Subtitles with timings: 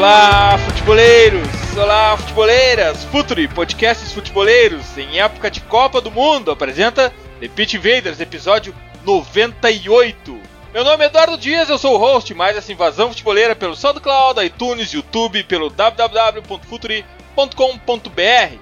[0.00, 1.46] Olá, futeboleiros!
[1.76, 3.04] Olá, futeboleiras!
[3.04, 8.74] Futuri, podcasts futeboleiros em época de Copa do Mundo, apresenta The Pitch Invaders, episódio
[9.04, 10.40] 98.
[10.72, 14.42] Meu nome é Eduardo Dias, eu sou o host mais essa invasão futeboleira pelo SoundCloud,
[14.42, 18.56] iTunes, YouTube, pelo www.futuri.com.br.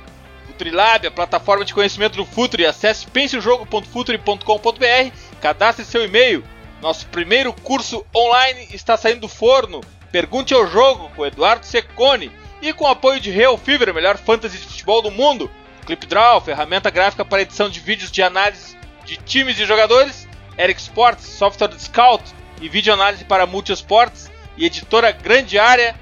[0.45, 6.43] Futurilab, a plataforma de conhecimento do Futuri, acesse penseojogo.futuri.com.br, cadastre seu e-mail.
[6.83, 12.31] Nosso primeiro curso online está saindo do forno Pergunte ao Jogo com Eduardo Secone
[12.63, 15.51] e com o apoio de Real Fever, melhor fantasy de futebol do mundo,
[15.85, 20.27] ClipDraw, ferramenta gráfica para edição de vídeos de análise de times e jogadores,
[20.59, 22.25] Eric Sports, software de scout
[22.61, 25.95] e vídeo análise para multisports e editora Grande Área.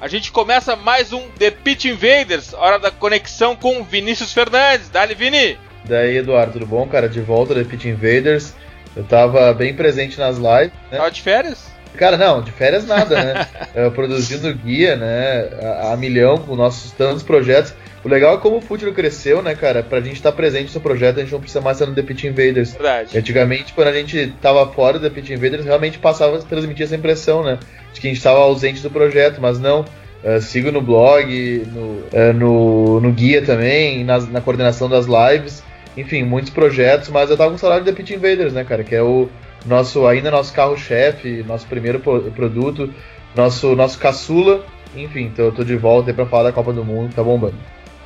[0.00, 4.90] A gente começa mais um The Pitch Invaders, hora da conexão com Vinícius Fernandes.
[4.90, 5.56] Dali, Vini!
[5.84, 7.08] Daí, Eduardo, tudo bom, cara?
[7.08, 8.54] De volta The Pitch Invaders.
[8.94, 10.72] Eu tava bem presente nas lives.
[10.90, 10.98] Né?
[10.98, 11.71] Tava de férias?
[11.96, 13.46] Cara, não, de férias nada, né?
[13.86, 15.48] uh, produzindo guia, né?
[15.62, 17.74] A, a, milhão com nossos tantos projetos.
[18.04, 19.82] O legal é como o Futuro cresceu, né, cara?
[19.82, 22.26] Pra gente estar presente no projeto, a gente não precisa mais estar no The Pit
[22.26, 22.72] Invaders.
[22.72, 23.16] Verdade.
[23.16, 27.44] Antigamente, quando a gente tava fora do The Pit Invaders, realmente passava, transmitia essa impressão,
[27.44, 27.58] né?
[27.92, 29.84] De que a gente tava ausente do projeto, mas não.
[30.24, 35.62] Uh, sigo no blog, no, uh, no, no, guia também, na, na coordenação das lives.
[35.96, 38.82] Enfim, muitos projetos, mas eu tava com salário do The Pit Invaders, né, cara?
[38.82, 39.28] Que é o
[39.64, 42.92] nosso ainda nosso carro-chefe, nosso primeiro produto,
[43.34, 44.64] nosso nosso caçula.
[44.94, 47.56] Enfim, tô, tô de volta aí pra falar da Copa do Mundo, tá bombando.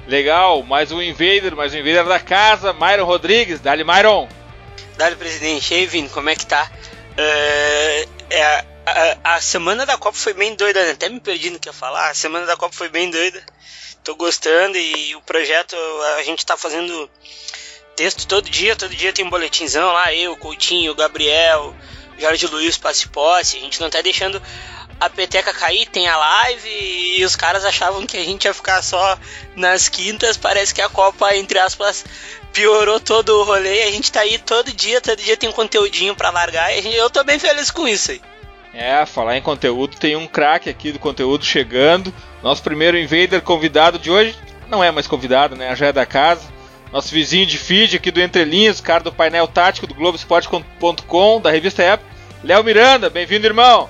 [0.06, 4.28] Legal, mais um Invader, mais um Invader da casa, Myron Rodrigues, dali Myron.
[4.96, 6.70] Dali presidente, e aí Vini, como é que tá?
[7.18, 10.92] Uh, é, a, a, semana da Copa foi bem doida, né?
[10.92, 13.42] até me perdi no que ia falar, a semana da Copa foi bem doida,
[14.04, 15.76] tô gostando e o projeto
[16.18, 17.10] a gente tá fazendo
[17.96, 21.74] texto todo dia, todo dia tem um boletinzão lá, eu, Coutinho, Gabriel,
[22.18, 24.40] Jorge Luiz, Passe Posse, a gente não tá deixando
[25.00, 26.68] a peteca cair, tem a live
[27.18, 29.18] e os caras achavam que a gente ia ficar só
[29.54, 32.04] nas quintas, parece que a Copa, entre aspas,
[32.52, 36.14] piorou todo o rolê, a gente tá aí todo dia, todo dia tem um conteúdinho
[36.14, 38.20] para largar e eu tô bem feliz com isso aí.
[38.74, 42.12] É, falar em conteúdo, tem um craque aqui do conteúdo chegando.
[42.42, 44.36] Nosso primeiro invader convidado de hoje,
[44.68, 45.74] não é mais convidado, né?
[45.74, 46.55] Já é da casa
[46.92, 51.50] nosso vizinho de feed aqui do Entre Linhas, cara do painel tático do Globoesporte.com, da
[51.50, 52.10] revista Época.
[52.44, 53.88] Léo Miranda, bem-vindo, irmão.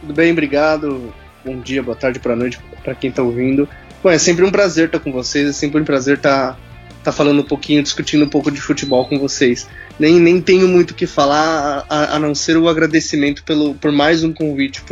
[0.00, 1.12] Tudo bem, obrigado.
[1.44, 3.68] Bom dia, boa tarde, boa noite para quem está ouvindo.
[4.02, 6.56] Bom, é sempre um prazer estar com vocês, é sempre um prazer estar
[7.02, 9.68] tá falando um pouquinho, discutindo um pouco de futebol com vocês.
[9.98, 13.90] Nem, nem tenho muito o que falar a, a, não ser o agradecimento pelo, por
[13.90, 14.82] mais um convite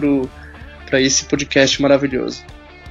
[0.87, 2.43] para esse podcast maravilhoso.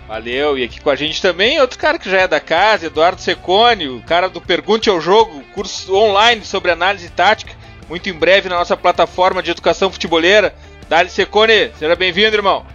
[0.08, 3.22] Valeu, e aqui com a gente também outro cara que já é da casa, Eduardo
[3.22, 7.54] Secone, o cara do Pergunte ao Jogo, curso online sobre análise tática,
[7.88, 10.54] muito em breve na nossa plataforma de educação futeboleira.
[10.90, 12.66] Dali Secone, seja bem-vindo, irmão.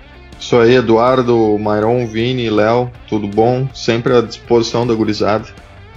[0.40, 3.68] Isso aí, Eduardo, Mairon, Vini, Léo, tudo bom?
[3.74, 5.48] Sempre à disposição da gurizada.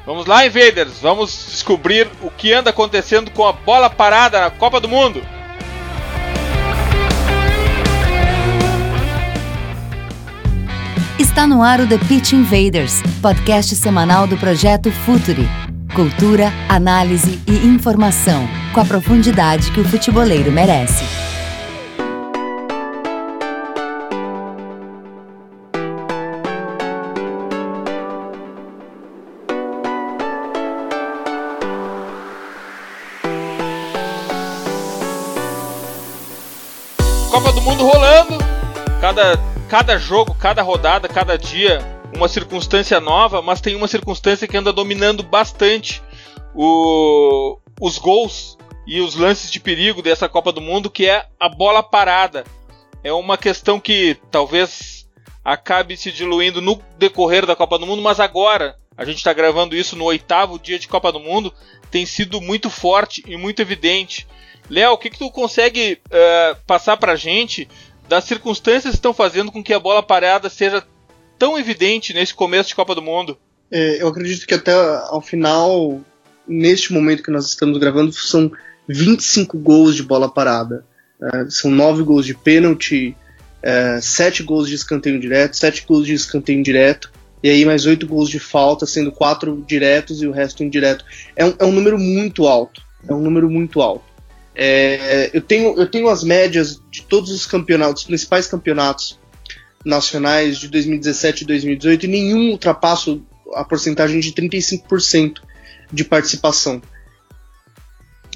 [0.05, 4.79] Vamos lá, Invaders, vamos descobrir o que anda acontecendo com a bola parada na Copa
[4.79, 5.21] do Mundo.
[11.21, 15.47] Está no ar o The Pitch Invaders, podcast semanal do projeto Futuri.
[15.93, 21.05] Cultura, análise e informação, com a profundidade que o futeboleiro merece.
[37.29, 38.39] Copa do Mundo rolando,
[38.99, 39.37] cada
[39.71, 41.79] cada jogo, cada rodada, cada dia,
[42.13, 46.03] uma circunstância nova, mas tem uma circunstância que anda dominando bastante
[46.53, 51.47] o, os gols e os lances de perigo dessa Copa do Mundo, que é a
[51.47, 52.43] bola parada.
[53.01, 55.07] É uma questão que talvez
[55.41, 59.73] acabe se diluindo no decorrer da Copa do Mundo, mas agora, a gente está gravando
[59.73, 61.53] isso no oitavo dia de Copa do Mundo,
[61.89, 64.27] tem sido muito forte e muito evidente.
[64.69, 67.69] Léo, o que, que tu consegue uh, passar para a gente
[68.11, 70.83] das circunstâncias que estão fazendo com que a bola parada seja
[71.39, 73.37] tão evidente nesse começo de Copa do Mundo?
[73.71, 76.01] É, eu acredito que até ao final,
[76.45, 78.51] neste momento que nós estamos gravando, são
[78.85, 80.85] 25 gols de bola parada.
[81.23, 83.15] É, são 9 gols de pênalti
[83.63, 88.05] é, sete gols de escanteio direto, sete gols de escanteio indireto, e aí mais oito
[88.05, 91.05] gols de falta, sendo quatro diretos e o resto indireto.
[91.33, 92.81] É um, é um número muito alto.
[93.07, 94.03] É um número muito alto.
[94.55, 99.19] É, eu, tenho, eu tenho as médias de todos os campeonatos, os principais campeonatos
[99.83, 103.19] nacionais de 2017 e 2018, e nenhum ultrapassa
[103.55, 105.39] a porcentagem de 35%
[105.91, 106.81] de participação.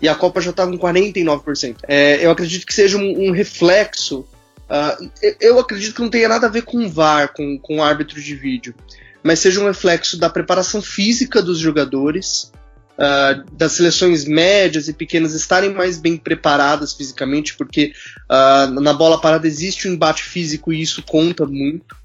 [0.01, 1.77] E a Copa já está com 49%.
[1.87, 4.25] É, eu acredito que seja um, um reflexo
[4.65, 8.35] Uh, eu acredito que não tenha nada a ver com VAR, com, com árbitro de
[8.35, 8.73] vídeo,
[9.23, 12.51] mas seja um reflexo da preparação física dos jogadores,
[12.97, 17.93] uh, das seleções médias e pequenas estarem mais bem preparadas fisicamente, porque
[18.29, 21.95] uh, na bola parada existe um embate físico e isso conta muito.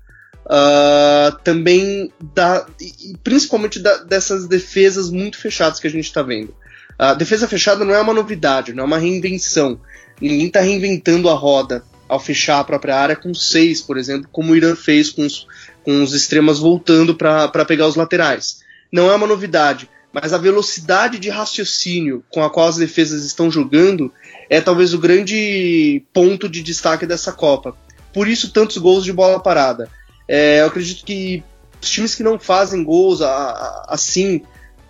[1.44, 6.54] também da, e principalmente da, dessas defesas muito fechadas que a gente está vendo.
[6.98, 9.80] A defesa fechada não é uma novidade, não é uma reinvenção.
[10.20, 14.52] Ninguém está reinventando a roda ao fechar a própria área com seis, por exemplo, como
[14.52, 15.46] o Irã fez com os,
[15.84, 18.60] com os extremas voltando para pegar os laterais.
[18.92, 23.50] Não é uma novidade, mas a velocidade de raciocínio com a qual as defesas estão
[23.50, 24.12] jogando
[24.48, 27.76] é talvez o grande ponto de destaque dessa Copa.
[28.12, 29.88] Por isso, tantos gols de bola parada.
[30.26, 31.42] É, eu acredito que
[31.80, 33.20] os times que não fazem gols
[33.88, 34.42] assim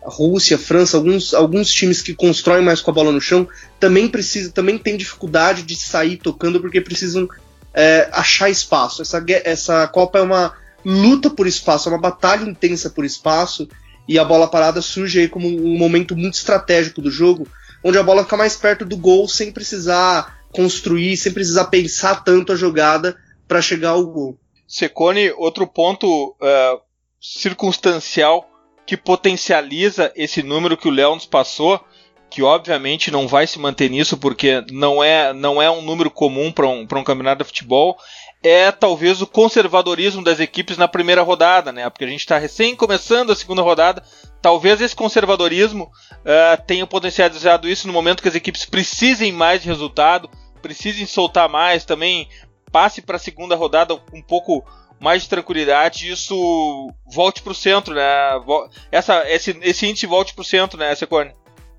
[0.02, 3.46] Rússia, França, alguns, alguns times que constroem mais com a bola no chão
[3.78, 7.28] também precisam, também tem dificuldade de sair tocando porque precisam
[7.74, 9.02] é, achar espaço.
[9.02, 13.68] Essa, essa Copa é uma luta por espaço, é uma batalha intensa por espaço
[14.10, 17.46] e a bola parada surge aí como um momento muito estratégico do jogo,
[17.84, 22.52] onde a bola fica mais perto do gol sem precisar construir, sem precisar pensar tanto
[22.52, 23.16] a jogada
[23.46, 24.36] para chegar ao gol.
[24.66, 26.80] Secone, outro ponto uh,
[27.20, 28.50] circunstancial
[28.84, 31.80] que potencializa esse número que o Léo nos passou,
[32.28, 36.50] que obviamente não vai se manter nisso porque não é, não é um número comum
[36.50, 37.96] para um, um campeonato de futebol,
[38.42, 41.88] é talvez o conservadorismo das equipes na primeira rodada, né?
[41.90, 44.02] Porque a gente está recém começando a segunda rodada.
[44.40, 49.68] Talvez esse conservadorismo uh, tenha potencializado isso no momento que as equipes precisem mais de
[49.68, 50.30] resultado,
[50.62, 52.28] precisem soltar mais, também
[52.72, 54.64] passe para a segunda rodada um pouco
[54.98, 58.02] mais de tranquilidade, isso volte para o centro, né?
[58.92, 61.32] Essa, esse, esse índice volte para o centro, né, Secone?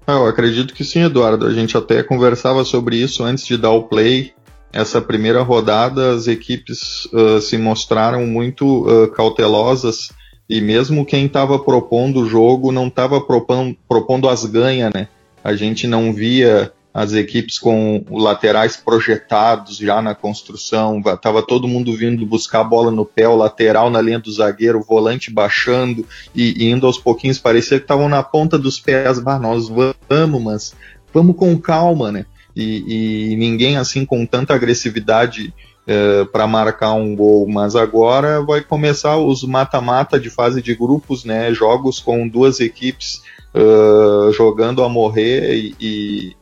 [0.05, 1.45] Ah, eu acredito que sim, Eduardo.
[1.45, 4.33] A gente até conversava sobre isso antes de dar o play.
[4.73, 10.09] Essa primeira rodada, as equipes uh, se mostraram muito uh, cautelosas
[10.49, 15.07] e mesmo quem estava propondo o jogo não estava propondo, propondo as ganhas, né?
[15.43, 21.95] A gente não via as equipes com laterais projetados já na construção, estava todo mundo
[21.95, 26.05] vindo buscar a bola no pé, o lateral na linha do zagueiro, o volante baixando
[26.35, 30.43] e, e indo aos pouquinhos, parecia que estavam na ponta dos pés, bah, nós vamos,
[30.43, 30.73] mas
[31.13, 32.25] vamos com calma, né?
[32.61, 35.53] E, e ninguém assim com tanta agressividade
[35.87, 41.25] é, para marcar um gol, mas agora vai começar os mata-mata de fase de grupos,
[41.25, 41.53] né?
[41.53, 43.21] Jogos com duas equipes
[43.53, 46.35] uh, jogando a morrer e,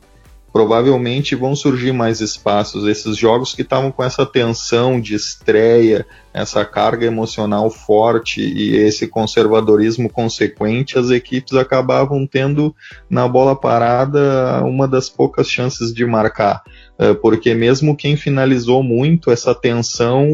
[0.52, 2.86] provavelmente vão surgir mais espaços.
[2.86, 9.06] Esses jogos que estavam com essa tensão de estreia, essa carga emocional forte e esse
[9.06, 12.74] conservadorismo consequente, as equipes acabavam tendo
[13.08, 16.62] na bola parada uma das poucas chances de marcar.
[17.00, 20.28] Eh, porque mesmo quem finalizou muito, essa tensão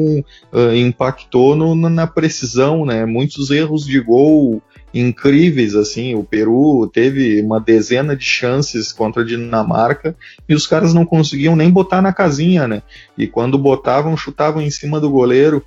[0.53, 3.07] uh, impactou no, na precisão, né?
[3.07, 4.61] Muitos erros de gol
[5.01, 6.15] incríveis assim.
[6.15, 10.17] O Peru teve uma dezena de chances contra a Dinamarca
[10.49, 12.83] e os caras não conseguiam nem botar na casinha, né?
[13.17, 15.65] E quando botavam, chutavam em cima do goleiro.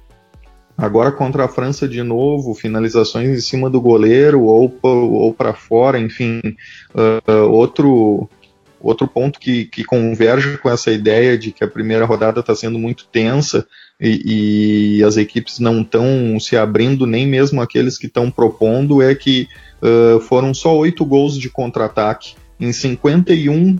[0.77, 6.00] Agora contra a França de novo, finalizações em cima do goleiro ou, ou para fora,
[6.00, 6.39] enfim,
[6.95, 8.29] uh, outro
[8.81, 12.79] outro ponto que, que converge com essa ideia de que a primeira rodada está sendo
[12.79, 13.67] muito tensa
[14.00, 19.13] e, e as equipes não estão se abrindo, nem mesmo aqueles que estão propondo, é
[19.13, 19.48] que
[19.82, 22.36] uh, foram só oito gols de contra-ataque.
[22.60, 23.77] Em 51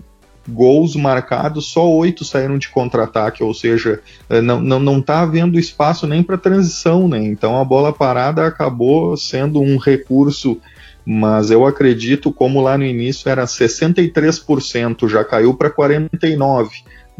[0.48, 4.00] gols marcados, só oito saíram de contra-ataque, ou seja,
[4.42, 7.22] não, não, não tá havendo espaço nem para transição, né?
[7.22, 10.58] Então a bola parada acabou sendo um recurso,
[11.04, 16.70] mas eu acredito, como lá no início era 63%, já caiu para 49%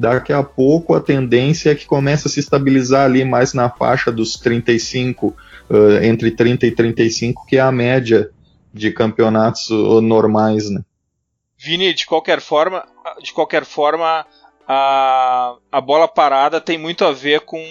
[0.00, 4.10] daqui a pouco a tendência é que comece a se estabilizar ali mais na faixa
[4.10, 5.26] dos 35,
[5.68, 8.30] uh, entre 30 e 35, que é a média
[8.72, 10.80] de campeonatos uh, normais, né?
[11.58, 12.82] Vini, de qualquer forma,
[13.22, 14.24] de qualquer forma,
[14.66, 17.62] a, a bola parada tem muito a ver com.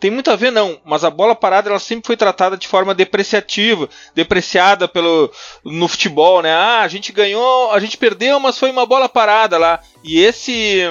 [0.00, 2.94] Tem muito a ver, não, mas a bola parada ela sempre foi tratada de forma
[2.94, 5.30] depreciativa, depreciada pelo,
[5.62, 6.54] no futebol, né?
[6.54, 9.80] Ah, a gente ganhou, a gente perdeu, mas foi uma bola parada lá.
[10.02, 10.88] E esse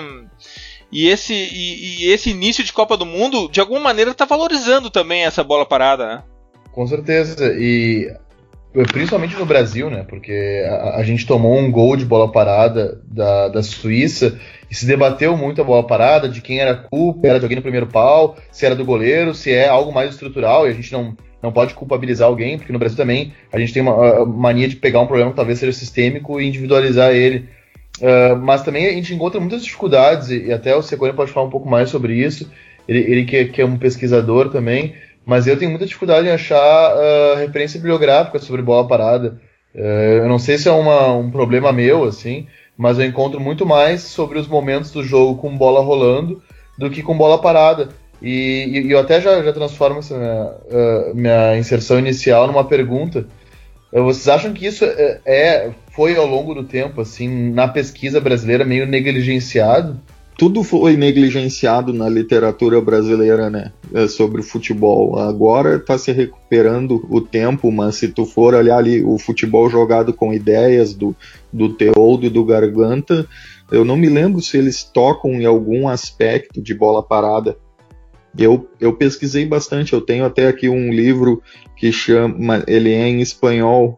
[0.92, 4.89] E esse, e, e esse início de Copa do Mundo, de alguma maneira, está valorizando
[4.89, 6.24] também essa bola parada, né?
[6.72, 7.54] Com certeza.
[7.58, 8.13] E
[8.84, 10.06] principalmente no Brasil, né?
[10.08, 14.38] Porque a, a, gente tomou um gol de bola parada da, da Suíça
[14.70, 17.56] e se debateu muito a bola parada, de quem era a culpa, era de alguém
[17.56, 20.92] no primeiro pau, se era do goleiro, se é algo mais estrutural, e a gente
[20.92, 24.75] não, não pode culpabilizar alguém, porque no Brasil também a gente tem uma mania de
[24.75, 27.48] pegar um problema que talvez seja sistêmico e individualizar ele.
[28.01, 31.49] Uh, mas também a gente encontra muitas dificuldades, e, até o Secone pode falar um
[31.51, 32.51] pouco mais sobre isso,
[32.87, 36.95] ele, ele que, que é um pesquisador também, mas eu tenho muita dificuldade em achar
[36.95, 39.39] uh, referência bibliográfica sobre bola parada.
[39.73, 42.47] Uh, eu não sei se é uma, um problema meu, assim,
[42.77, 46.43] mas eu encontro muito mais sobre os momentos do jogo com bola rolando
[46.77, 47.89] do que com bola parada.
[48.21, 53.25] E, e eu até já, já transformo essa minha, minha, inserção inicial numa pergunta.
[54.03, 58.65] Vocês acham que isso é, é, foi ao longo do tempo, assim, na pesquisa brasileira,
[58.65, 59.99] meio negligenciado?
[60.37, 63.71] tudo foi negligenciado na literatura brasileira, né?
[63.93, 65.17] É, sobre futebol.
[65.17, 70.13] Agora está se recuperando o tempo, mas se tu for olhar ali o futebol jogado
[70.13, 71.15] com ideias do,
[71.51, 73.25] do Teoldo e do Garganta,
[73.71, 77.57] eu não me lembro se eles tocam em algum aspecto de bola parada.
[78.38, 81.42] Eu, eu pesquisei bastante, eu tenho até aqui um livro
[81.75, 83.98] que chama, ele é em espanhol,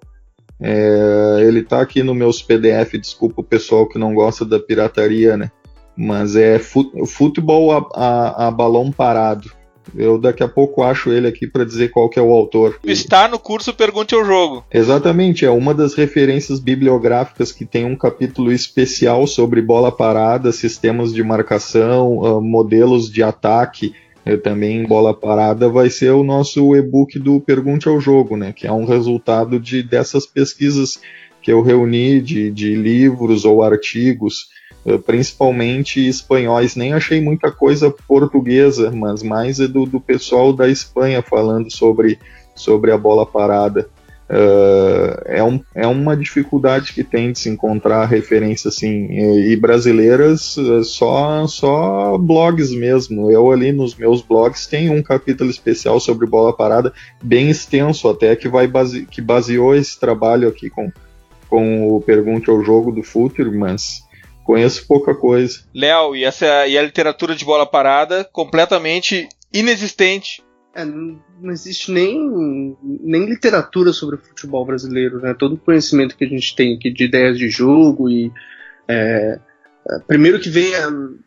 [0.59, 5.35] é, ele está aqui no meus PDF, desculpa o pessoal que não gosta da pirataria,
[5.37, 5.51] né?
[5.97, 9.51] mas é futebol a, a, a, balão parado.
[9.95, 12.77] Eu daqui a pouco acho ele aqui para dizer qual que é o autor.
[12.83, 14.65] Está no curso Pergunte ao Jogo.
[14.71, 21.13] Exatamente, é uma das referências bibliográficas que tem um capítulo especial sobre bola parada, sistemas
[21.13, 23.95] de marcação, uh, modelos de ataque.
[24.27, 28.51] Eu também bola parada vai ser o nosso e-book do Pergunte ao Jogo, né?
[28.51, 30.99] Que é um resultado de dessas pesquisas
[31.41, 34.49] que eu reuni de, de livros ou artigos
[34.85, 36.75] eh, principalmente espanhóis.
[36.75, 42.19] Nem achei muita coisa portuguesa, mas mais é do, do pessoal da Espanha falando sobre,
[42.53, 43.89] sobre a bola parada.
[44.29, 49.55] Uh, é, um, é uma dificuldade que tem de se encontrar referência assim e, e
[49.55, 55.97] brasileiras eh, só só blogs mesmo eu ali nos meus blogs tem um capítulo especial
[56.01, 56.91] sobre bola parada
[57.23, 60.91] bem extenso até que vai base, que baseou esse trabalho aqui com
[61.49, 64.05] com o pergunte ao jogo do Future mas
[64.47, 65.59] conheço pouca coisa.
[65.75, 70.41] Léo, e, essa, e a literatura de bola parada completamente inexistente.
[70.77, 75.33] É, não existe nem, nem literatura sobre o futebol brasileiro, né?
[75.33, 78.31] Todo o conhecimento que a gente tem aqui de ideias de jogo e
[78.87, 79.39] é,
[79.89, 80.71] é primeiro que vem,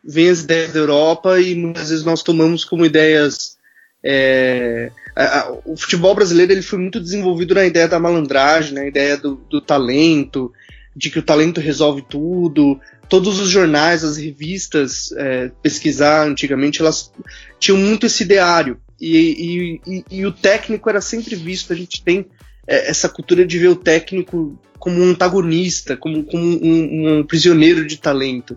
[0.03, 3.57] vem as ideias da Europa e muitas vezes nós tomamos como ideias
[4.03, 8.87] é, a, a, o futebol brasileiro ele foi muito desenvolvido na ideia da malandragem, na
[8.87, 10.51] ideia do, do talento,
[10.95, 17.11] de que o talento resolve tudo, todos os jornais, as revistas, é, pesquisar antigamente, elas
[17.59, 18.79] tinham muito esse ideário.
[19.01, 22.27] E, e, e, o técnico era sempre visto, a gente tem
[22.67, 27.85] é, essa cultura de ver o técnico como um antagonista, como, como um, um, prisioneiro
[27.87, 28.55] de talento.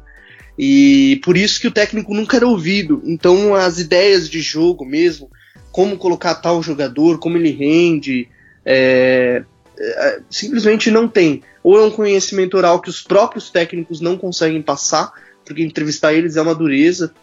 [0.58, 3.02] E por isso que o técnico nunca era ouvido.
[3.06, 5.30] Então as ideias de jogo mesmo,
[5.72, 8.28] como colocar tal jogador, como ele rende,
[8.66, 9.44] é,
[9.78, 11.42] é, simplesmente não tem.
[11.62, 15.10] Ou é um conhecimento oral que os próprios técnicos não conseguem passar,
[15.44, 17.14] porque entrevistar eles é uma dureza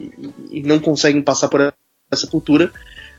[0.00, 0.10] e,
[0.50, 1.60] e não conseguem passar por
[2.10, 2.70] essa cultura,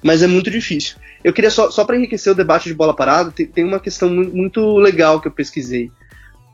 [0.01, 0.95] mas é muito difícil.
[1.23, 4.09] Eu queria só, só para enriquecer o debate de bola parada, tem, tem uma questão
[4.09, 5.91] muito legal que eu pesquisei.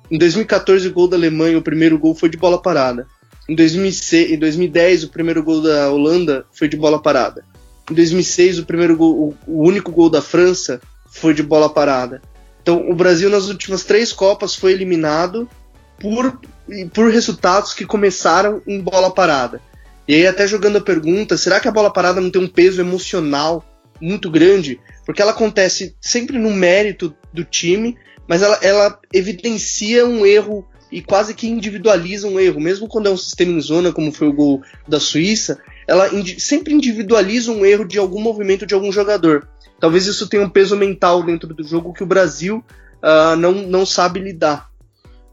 [0.10, 3.08] Em 2014, o gol da Alemanha, o primeiro gol foi de bola parada.
[3.48, 7.44] Em, 2006, em 2010, o primeiro gol da Holanda foi de bola parada.
[7.90, 12.22] Em 2006, o primeiro gol, o, único gol da França foi de bola parada.
[12.62, 15.48] Então, o Brasil nas últimas três Copas foi eliminado
[16.00, 16.40] por,
[16.94, 19.62] por resultados que começaram em bola parada.
[20.08, 22.82] E aí, até jogando a pergunta: será que a bola parada não tem um peso
[22.82, 23.64] emocional
[24.02, 24.80] muito grande?
[25.06, 31.02] Porque ela acontece sempre no mérito do time, mas ela, ela evidencia um erro e
[31.02, 34.34] quase que individualiza um erro, mesmo quando é um sistema em zona, como foi o
[34.34, 35.58] gol da Suíça,
[35.88, 39.48] ela indi sempre individualiza um erro de algum movimento de algum jogador.
[39.80, 42.64] Talvez isso tenha um peso mental dentro do jogo que o Brasil
[43.02, 44.70] uh, não, não sabe lidar.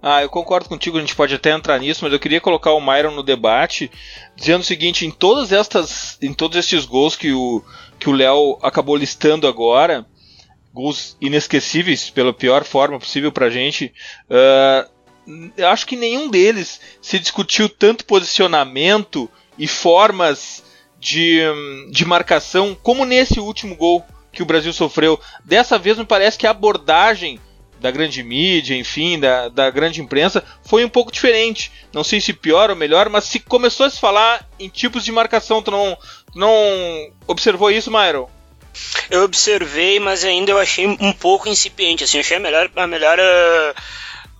[0.02, 2.80] Ah, eu concordo contigo, a gente pode até entrar nisso, mas eu queria colocar o
[2.80, 3.90] Myron no debate,
[4.34, 7.62] dizendo o seguinte, em todas estas, em todos estes gols que o
[7.98, 10.06] que o Léo acabou listando agora,
[10.72, 13.92] gols inesquecíveis pela pior forma possível pra gente,
[14.30, 20.64] uh, acho que nenhum deles se discutiu tanto posicionamento e formas
[20.98, 21.40] de,
[21.90, 24.02] de marcação como nesse último gol
[24.32, 25.20] que o Brasil sofreu.
[25.44, 27.38] Dessa vez me parece que a abordagem
[27.80, 31.72] da grande mídia, enfim, da, da grande imprensa, foi um pouco diferente.
[31.92, 35.10] Não sei se pior ou melhor, mas se começou a se falar em tipos de
[35.10, 35.62] marcação.
[35.62, 35.96] Tu não,
[36.34, 38.28] não observou isso, Myron?
[39.10, 42.04] Eu observei, mas ainda eu achei um pouco incipiente.
[42.04, 43.18] Assim, eu achei a melhor, a melhor,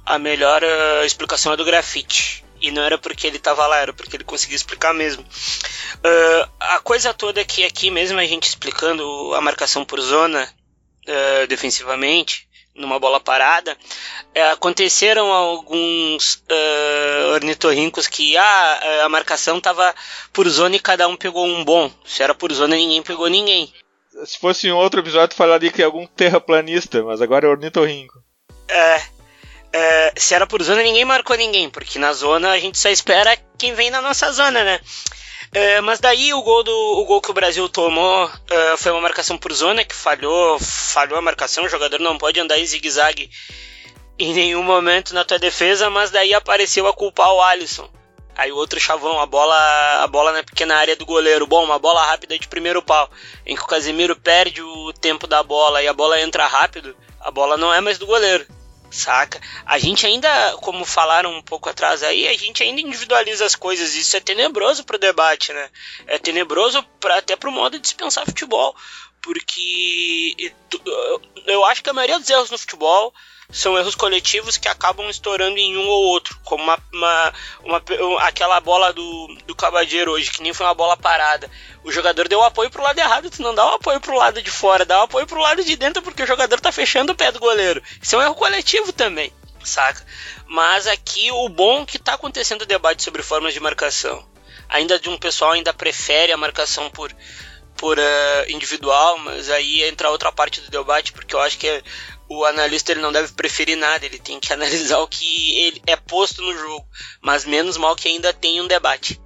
[0.07, 0.63] a melhor
[1.05, 2.45] explicação é do grafite.
[2.61, 5.23] E não era porque ele estava lá, era porque ele conseguia explicar mesmo.
[5.23, 10.47] Uh, a coisa toda é que aqui mesmo a gente explicando a marcação por zona
[11.09, 16.43] uh, defensivamente, numa bola parada, uh, aconteceram alguns
[17.35, 19.95] ornitorrincos que ah, a marcação estava
[20.33, 21.91] por zona e cada um pegou um bom.
[22.05, 23.73] Se era por zona, ninguém pegou ninguém.
[24.25, 28.15] Se fosse em outro episódio, falaria que é algum terraplanista, mas agora é ornitorrinco.
[28.69, 29.01] É,
[29.73, 33.37] é, se era por zona, ninguém marcou ninguém, porque na zona a gente só espera
[33.57, 34.81] quem vem na nossa zona, né?
[35.53, 39.01] É, mas daí o gol, do, o gol que o Brasil tomou é, foi uma
[39.01, 41.65] marcação por zona que falhou, falhou a marcação.
[41.65, 43.31] O jogador não pode andar em zigue-zague
[44.17, 47.89] em nenhum momento na tua defesa, mas daí apareceu a culpar o Alisson.
[48.37, 49.57] Aí o outro chavão, a bola,
[50.03, 51.47] a bola na pequena área do goleiro.
[51.47, 53.11] Bom, uma bola rápida de primeiro pau,
[53.45, 56.97] em que o Casemiro perde o tempo da bola e a bola entra rápido.
[57.21, 58.47] A bola não é mais do goleiro
[58.91, 59.41] saca?
[59.65, 63.95] A gente ainda, como falaram um pouco atrás aí, a gente ainda individualiza as coisas.
[63.95, 65.71] Isso é tenebroso pro debate, né?
[66.07, 68.75] É tenebroso pra, até pro modo de dispensar futebol.
[69.23, 70.53] Porque
[71.47, 73.13] eu acho que a maioria dos erros no futebol
[73.53, 77.33] são erros coletivos que acabam estourando em um ou outro, como uma, uma,
[77.65, 77.83] uma,
[78.23, 81.51] aquela bola do, do Cabadeiro hoje, que nem foi uma bola parada.
[81.83, 84.51] O jogador deu apoio pro lado errado, tu não dá o apoio pro lado de
[84.51, 87.33] fora, dá o apoio pro lado de dentro porque o jogador tá fechando o pé
[87.33, 87.83] do goleiro.
[88.01, 89.33] Isso é um erro coletivo também,
[89.65, 90.05] saca?
[90.47, 94.25] Mas aqui o bom que tá acontecendo o debate sobre formas de marcação.
[94.69, 97.13] Ainda de um pessoal ainda prefere a marcação por
[97.77, 101.83] por uh, individual, mas aí entra outra parte do debate, porque eu acho que
[102.31, 105.97] o analista ele não deve preferir nada, ele tem que analisar o que ele é
[105.97, 106.87] posto no jogo,
[107.21, 109.21] mas menos mal que ainda tem um debate.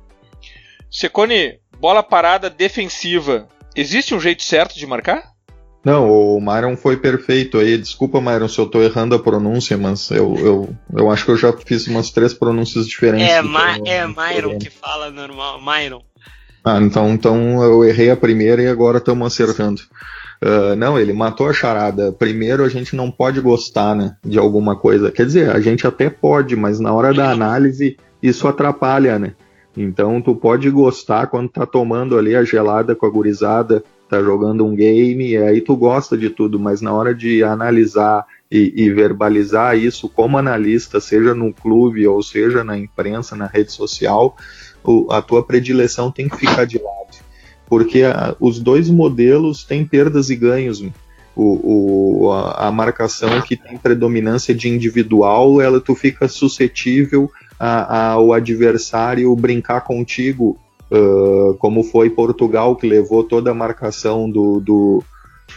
[0.90, 3.46] Secone, bola parada defensiva,
[3.76, 5.34] existe um jeito certo de marcar?
[5.84, 7.76] Não, o Myron foi perfeito aí.
[7.76, 11.36] Desculpa, Myron, se eu tô errando a pronúncia, mas eu, eu, eu acho que eu
[11.36, 13.28] já fiz umas três pronúncias diferentes.
[13.28, 16.02] É, Ma é Myron que fala normal, Myron.
[16.64, 19.82] Ah, então, então eu errei a primeira e agora estamos acertando.
[20.44, 22.12] Uh, não, ele matou a charada.
[22.12, 25.10] Primeiro, a gente não pode gostar né, de alguma coisa.
[25.10, 29.32] Quer dizer, a gente até pode, mas na hora da análise isso atrapalha, né?
[29.74, 34.66] Então, tu pode gostar quando tá tomando ali a gelada com a gurizada, tá jogando
[34.66, 38.90] um game, e aí tu gosta de tudo, mas na hora de analisar e, e
[38.90, 44.36] verbalizar isso como analista, seja no clube ou seja na imprensa, na rede social,
[44.84, 47.23] o, a tua predileção tem que ficar de lado
[47.68, 50.82] porque a, os dois modelos têm perdas e ganhos.
[51.36, 58.32] O, o, a, a, marcação que tem predominância de individual, ela tu fica suscetível ao
[58.32, 60.58] adversário brincar contigo,
[60.90, 65.04] uh, como foi Portugal que levou toda a marcação do, do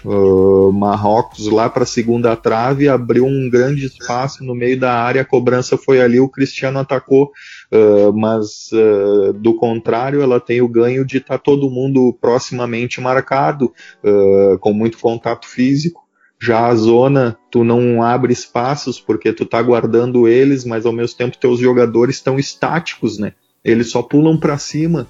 [0.05, 5.21] uh, Marrocos lá para a segunda trave, abriu um grande espaço no meio da área,
[5.21, 7.31] a cobrança foi ali, o Cristiano atacou
[7.69, 13.01] Uh, mas uh, do contrário, ela tem o ganho de estar tá todo mundo proximamente
[13.01, 16.07] marcado, uh, com muito contato físico.
[16.39, 21.17] Já a zona, tu não abre espaços porque tu tá guardando eles, mas ao mesmo
[21.17, 23.33] tempo teus jogadores estão estáticos, né?
[23.65, 25.07] Eles só pulam para cima.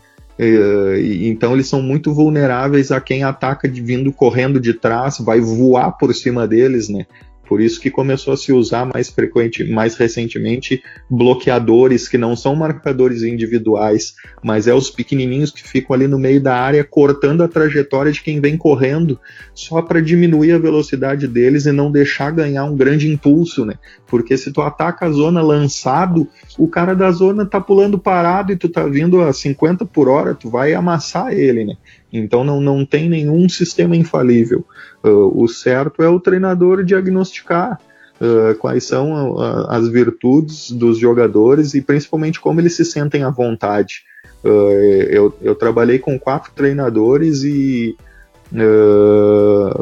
[1.19, 5.97] Então eles são muito vulneráveis a quem ataca de, vindo correndo de trás, vai voar
[5.97, 7.05] por cima deles, né?
[7.47, 12.55] Por isso que começou a se usar mais frequente, mais recentemente, bloqueadores que não são
[12.55, 17.47] marcadores individuais, mas é os pequenininhos que ficam ali no meio da área cortando a
[17.47, 19.19] trajetória de quem vem correndo,
[19.53, 23.75] só para diminuir a velocidade deles e não deixar ganhar um grande impulso, né?
[24.07, 28.55] Porque se tu ataca a zona lançado, o cara da zona tá pulando parado e
[28.55, 31.75] tu tá vindo a 50 por hora, tu vai amassar ele, né?
[32.11, 34.65] Então não, não tem nenhum sistema infalível.
[35.03, 37.79] Uh, o certo é o treinador diagnosticar
[38.21, 43.29] uh, quais são uh, as virtudes dos jogadores e principalmente como eles se sentem à
[43.29, 44.03] vontade.
[44.43, 47.97] eu, eu trabalhei com quatro treinadores e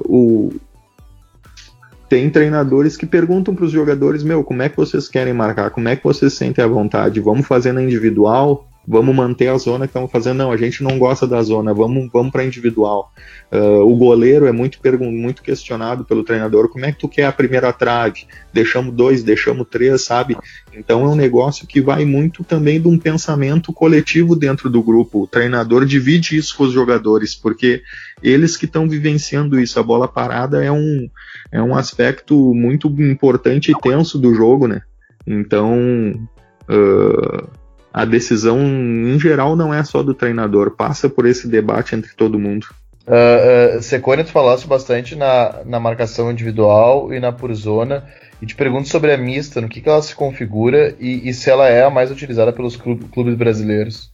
[0.07, 0.53] o,
[2.07, 5.69] tem treinadores que perguntam para os jogadores: Meu, como é que vocês querem marcar?
[5.69, 7.19] Como é que vocês sentem à vontade?
[7.19, 8.67] Vamos fazer na individual?
[8.87, 10.37] Vamos manter a zona que estamos fazendo.
[10.37, 13.11] Não, a gente não gosta da zona, vamos, vamos para individual.
[13.51, 16.69] Uh, o goleiro é muito, muito questionado pelo treinador.
[16.69, 18.27] Como é que tu quer a primeira trave?
[18.53, 20.37] Deixamos dois, deixamos três, sabe?
[20.73, 25.23] Então é um negócio que vai muito também de um pensamento coletivo dentro do grupo.
[25.23, 27.81] O treinador divide isso com os jogadores, porque
[28.21, 29.79] eles que estão vivenciando isso.
[29.79, 31.09] A bola parada é um,
[31.51, 34.81] é um aspecto muito importante e tenso do jogo, né?
[35.25, 36.27] Então.
[36.67, 37.64] Uh,
[37.95, 42.37] a decisão em geral não é só do treinador, passa por esse debate entre todo
[42.37, 42.67] mundo.
[43.07, 48.03] Uh, uh, Secone, tu falaste bastante na, na marcação individual e na por zona,
[48.41, 51.49] e te pergunto sobre a mista, no que, que ela se configura e, e se
[51.49, 54.13] ela é a mais utilizada pelos clubes brasileiros.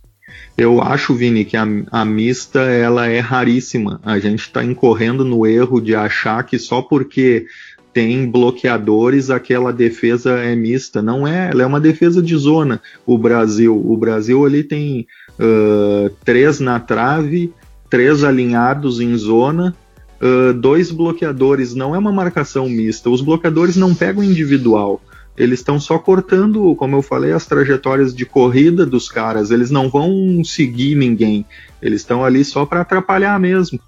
[0.55, 3.99] Eu acho, Vini, que a, a mista ela é raríssima.
[4.03, 7.47] A gente está incorrendo no erro de achar que só porque
[7.93, 11.01] tem bloqueadores, aquela defesa é mista.
[11.01, 12.82] Não é, ela é uma defesa de zona.
[13.06, 15.08] O Brasil, o Brasil ali tem
[15.39, 17.54] uh, três na trave,
[17.89, 19.75] três alinhados em zona,
[20.21, 21.75] uh, dois bloqueadores.
[21.75, 23.10] Não é uma marcação mista.
[23.10, 25.01] Os bloqueadores não pegam individual.
[25.38, 29.49] Eles estão só cortando, como eu falei, as trajetórias de corrida dos caras.
[29.49, 31.45] Eles não vão seguir ninguém.
[31.82, 33.80] Eles estão ali só para atrapalhar mesmo.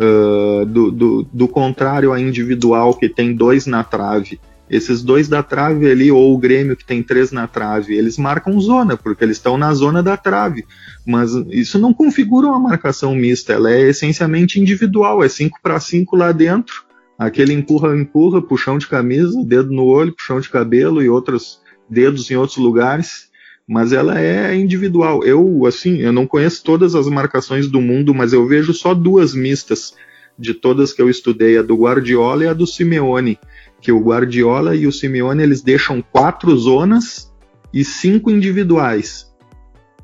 [0.00, 4.40] Uh, do, do, do, contrário a individual que tem dois na trave.
[4.70, 8.58] Esses dois da trave ali, ou o Grêmio que tem três na trave, eles marcam
[8.60, 10.64] zona, porque eles estão na zona da trave.
[11.04, 16.16] Mas isso não configura uma marcação mista, ela é essencialmente individual, é 5 para 5
[16.16, 16.84] lá dentro,
[17.18, 21.60] aquele empurra-empurra, puxão de camisa, dedo no olho, puxão de cabelo e outros
[21.90, 23.29] dedos em outros lugares
[23.70, 25.22] mas ela é individual.
[25.22, 29.32] Eu, assim, eu não conheço todas as marcações do mundo, mas eu vejo só duas
[29.32, 29.94] mistas
[30.36, 33.38] de todas que eu estudei, a do Guardiola e a do Simeone,
[33.80, 37.32] que o Guardiola e o Simeone eles deixam quatro zonas
[37.72, 39.30] e cinco individuais.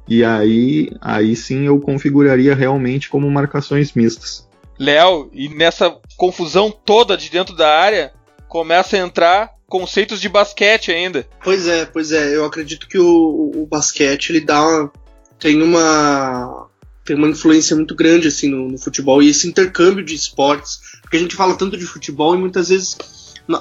[0.06, 4.48] E aí, aí sim eu configuraria realmente como marcações mistas.
[4.78, 8.12] Léo, e nessa confusão toda de dentro da área,
[8.46, 11.26] começa a entrar conceitos de basquete ainda.
[11.42, 12.34] Pois é, pois é.
[12.34, 14.92] Eu acredito que o, o basquete ele dá uma,
[15.38, 16.68] tem uma
[17.04, 21.16] tem uma influência muito grande assim no, no, futebol e esse intercâmbio de esportes, porque
[21.16, 22.96] a gente fala tanto de futebol e muitas vezes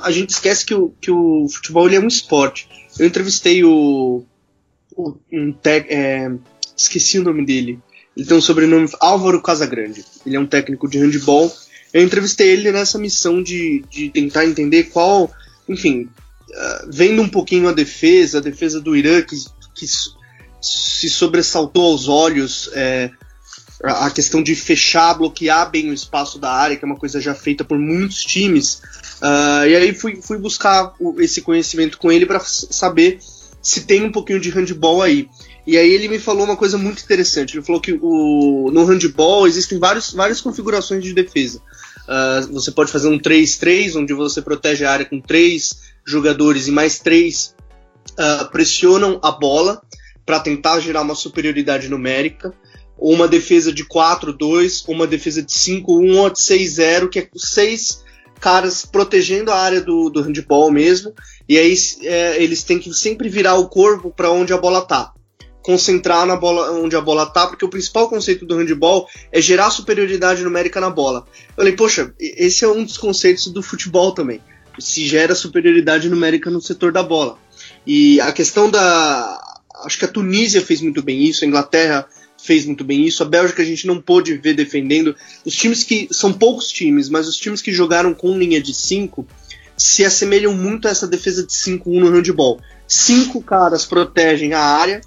[0.02, 2.68] a gente esquece que o, que o futebol ele é um esporte.
[2.98, 4.26] Eu entrevistei o,
[4.96, 6.32] o um tec, é,
[6.76, 7.80] esqueci o nome dele.
[8.18, 10.04] Ele tem um sobrenome Álvaro Casagrande.
[10.26, 11.54] Ele é um técnico de handball.
[11.94, 15.32] Eu entrevistei ele nessa missão de, de tentar entender qual
[15.67, 16.10] enfim,
[16.49, 19.36] uh, vendo um pouquinho a defesa, a defesa do Irã, que,
[19.73, 19.86] que
[20.62, 23.12] se sobressaltou aos olhos, é,
[23.84, 27.36] a questão de fechar, bloquear bem o espaço da área, que é uma coisa já
[27.36, 28.82] feita por muitos times.
[29.21, 33.19] Uh, e aí fui, fui buscar o, esse conhecimento com ele para saber
[33.62, 35.30] se tem um pouquinho de handball aí.
[35.67, 37.56] E aí ele me falou uma coisa muito interessante.
[37.56, 41.62] Ele falou que o, no handball existem vários, várias configurações de defesa.
[42.08, 46.72] Uh, você pode fazer um 3-3, onde você protege a área com três jogadores e
[46.72, 47.56] mais três
[48.12, 49.82] uh, pressionam a bola
[50.26, 52.54] para tentar gerar uma superioridade numérica.
[52.98, 58.04] Ou uma defesa de 4-2, uma defesa de 5-1 ou de 6-0, que é seis
[58.39, 61.13] caras protegendo a área do, do handball mesmo.
[61.48, 65.12] E aí é, eles têm que sempre virar o corpo para onde a bola tá
[65.65, 69.71] concentrar na bola onde a bola tá, porque o principal conceito do handball é gerar
[69.71, 71.25] superioridade numérica na bola.
[71.49, 74.41] Eu falei, poxa, esse é um dos conceitos do futebol também.
[74.78, 77.39] Se gera superioridade numérica no setor da bola.
[77.84, 79.41] E a questão da.
[79.84, 83.25] Acho que a Tunísia fez muito bem isso, a Inglaterra fez muito bem isso, a
[83.25, 85.15] Bélgica a gente não pôde ver defendendo.
[85.43, 86.08] Os times que.
[86.12, 89.28] São poucos times, mas os times que jogaram com linha de 5
[89.75, 92.60] se assemelham muito a essa defesa de 5-1 no handball.
[92.88, 95.01] Cinco caras protegem a área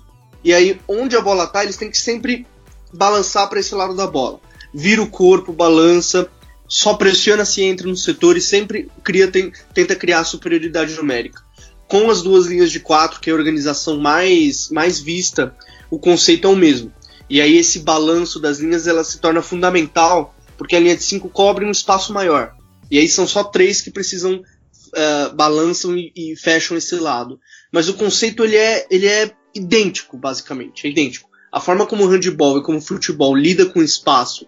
[0.44, 2.46] e aí, onde a bola tá, eles têm que sempre
[2.92, 4.40] balançar para esse lado da bola.
[4.72, 6.28] Vira o corpo, balança,
[6.68, 11.42] só pressiona se entra no setor e sempre cria, tem, tenta criar superioridade numérica.
[11.88, 15.54] Com as duas linhas de quatro, que é a organização mais, mais vista,
[15.90, 16.92] o conceito é o mesmo.
[17.30, 21.28] E aí esse balanço das linhas ela se torna fundamental, porque a linha de cinco
[21.28, 22.54] cobre um espaço maior.
[22.90, 27.38] E aí são só três que precisam uh, balançam e, e, fecham esse lado.
[27.72, 30.86] Mas o conceito ele é, ele é idêntico, basicamente.
[30.86, 31.28] É idêntico.
[31.52, 34.46] A forma como o handball e como o futebol lida com o espaço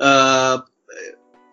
[0.00, 0.62] uh,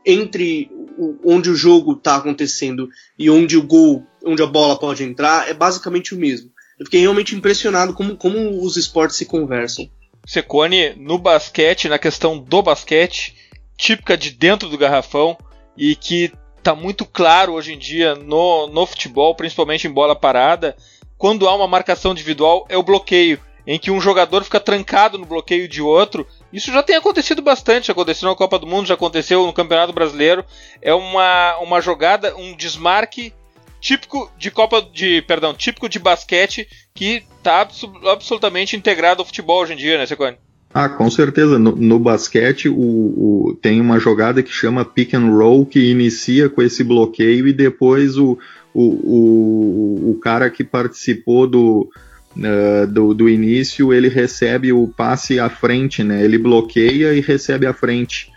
[0.06, 2.88] entre o, onde o jogo está acontecendo
[3.18, 6.52] e onde o gol, onde a bola pode entrar, é basicamente o mesmo.
[6.80, 9.90] Eu fiquei realmente impressionado como, como os esportes se conversam.
[10.26, 13.36] Secone, no basquete, na questão do basquete,
[13.78, 15.38] típica de dentro do garrafão
[15.78, 20.76] e que está muito claro hoje em dia no, no futebol, principalmente em bola parada,
[21.24, 23.40] quando há uma marcação individual, é o bloqueio.
[23.66, 26.28] em que um jogador fica trancado no bloqueio de outro.
[26.52, 30.44] Isso já tem acontecido bastante, aconteceu na Copa do Mundo, já aconteceu no Campeonato Brasileiro.
[30.82, 33.34] É uma, uma jogada, um desmarque
[33.80, 37.66] típico de Copa de, perdão, típico de basquete que está
[38.12, 40.36] absolutamente integrado ao futebol hoje em dia, né, Secone?
[40.74, 41.58] Ah, com certeza.
[41.58, 46.50] No, no basquete o, o, tem uma jogada que chama pick and roll que inicia
[46.50, 48.38] com esse bloqueio e depois o,
[48.74, 51.90] o, o, o cara que participou do,
[52.38, 56.24] uh, do, do, início ele recebe o passe à frente, né?
[56.24, 58.32] Ele bloqueia e recebe à frente.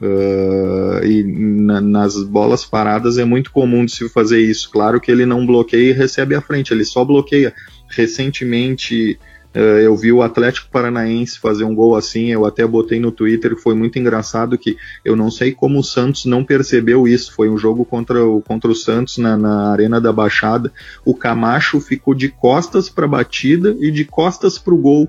[0.00, 4.70] Uh, e na, nas bolas paradas é muito comum de se fazer isso.
[4.70, 7.54] Claro que ele não bloqueia e recebe à frente, ele só bloqueia.
[7.88, 9.18] Recentemente
[9.54, 13.74] eu vi o Atlético Paranaense fazer um gol assim, eu até botei no Twitter, foi
[13.74, 17.34] muito engraçado que eu não sei como o Santos não percebeu isso.
[17.34, 20.72] Foi um jogo contra o, contra o Santos na, na Arena da Baixada.
[21.04, 25.08] O Camacho ficou de costas para a batida e de costas para o gol.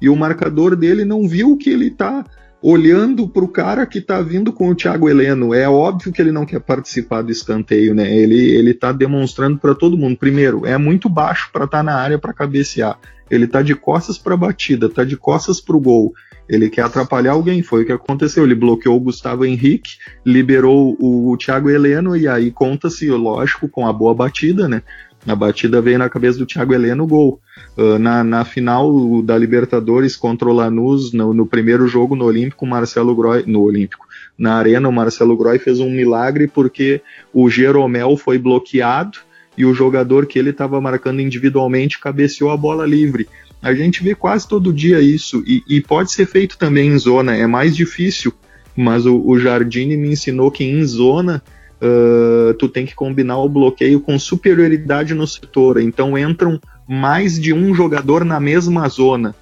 [0.00, 2.24] E o marcador dele não viu que ele está
[2.66, 5.52] olhando para o cara que está vindo com o Thiago Heleno.
[5.52, 8.10] É óbvio que ele não quer participar do escanteio, né?
[8.16, 10.16] Ele ele está demonstrando para todo mundo.
[10.16, 12.98] Primeiro, é muito baixo para estar tá na área para cabecear.
[13.30, 16.14] Ele tá de costas para a batida, tá de costas para o gol.
[16.48, 18.44] Ele quer atrapalhar alguém, foi o que aconteceu.
[18.44, 23.92] Ele bloqueou o Gustavo Henrique, liberou o Thiago Heleno e aí conta-se, lógico, com a
[23.92, 24.82] boa batida, né?
[25.26, 27.40] A batida veio na cabeça do Thiago Heleno, gol.
[27.76, 32.66] Uh, na, na final da Libertadores contra o Lanús, no, no primeiro jogo no Olímpico,
[32.66, 34.06] Marcelo Groy, no Olímpico,
[34.38, 37.00] na Arena, o Marcelo Groy fez um milagre porque
[37.32, 39.18] o Jeromel foi bloqueado
[39.56, 43.28] e o jogador que ele estava marcando individualmente cabeceou a bola livre.
[43.62, 47.34] A gente vê quase todo dia isso, e, e pode ser feito também em zona,
[47.34, 48.32] é mais difícil,
[48.76, 51.42] mas o, o Jardine me ensinou que em zona
[51.84, 57.52] uh, tu tem que combinar o bloqueio com superioridade no setor, então entram mais de
[57.52, 59.34] um jogador na mesma zona.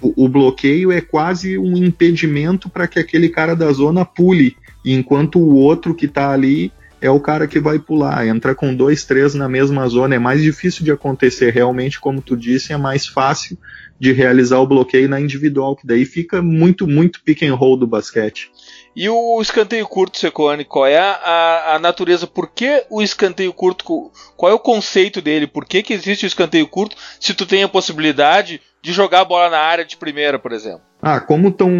[0.00, 5.38] O, o bloqueio é quase um impedimento para que aquele cara da zona pule, enquanto
[5.38, 8.26] o outro que está ali é o cara que vai pular.
[8.26, 11.52] Entra com dois, três na mesma zona, é mais difícil de acontecer.
[11.52, 13.58] Realmente, como tu disse, é mais fácil
[13.98, 17.88] de realizar o bloqueio na individual, que daí fica muito, muito pick and roll do
[17.88, 18.51] basquete.
[18.94, 22.26] E o escanteio curto, Secone, qual é a, a, natureza?
[22.26, 24.10] Por que o escanteio curto?
[24.36, 25.46] Qual é o conceito dele?
[25.46, 29.24] Por que, que existe o escanteio curto se tu tem a possibilidade de jogar a
[29.24, 30.82] bola na área de primeira, por exemplo?
[31.00, 31.70] Ah, como tão,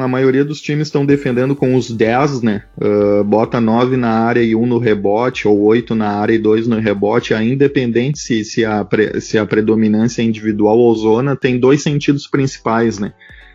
[0.00, 2.62] a maioria dos times estão defendendo com os 10, né?
[2.80, 6.68] Uh, bota 9 na área e 1 no rebote, ou 8 na área e 2
[6.68, 8.86] no rebote, independente se, se, a,
[9.20, 13.12] se a predominância é individual ou zona, tem dois sentidos principais, né?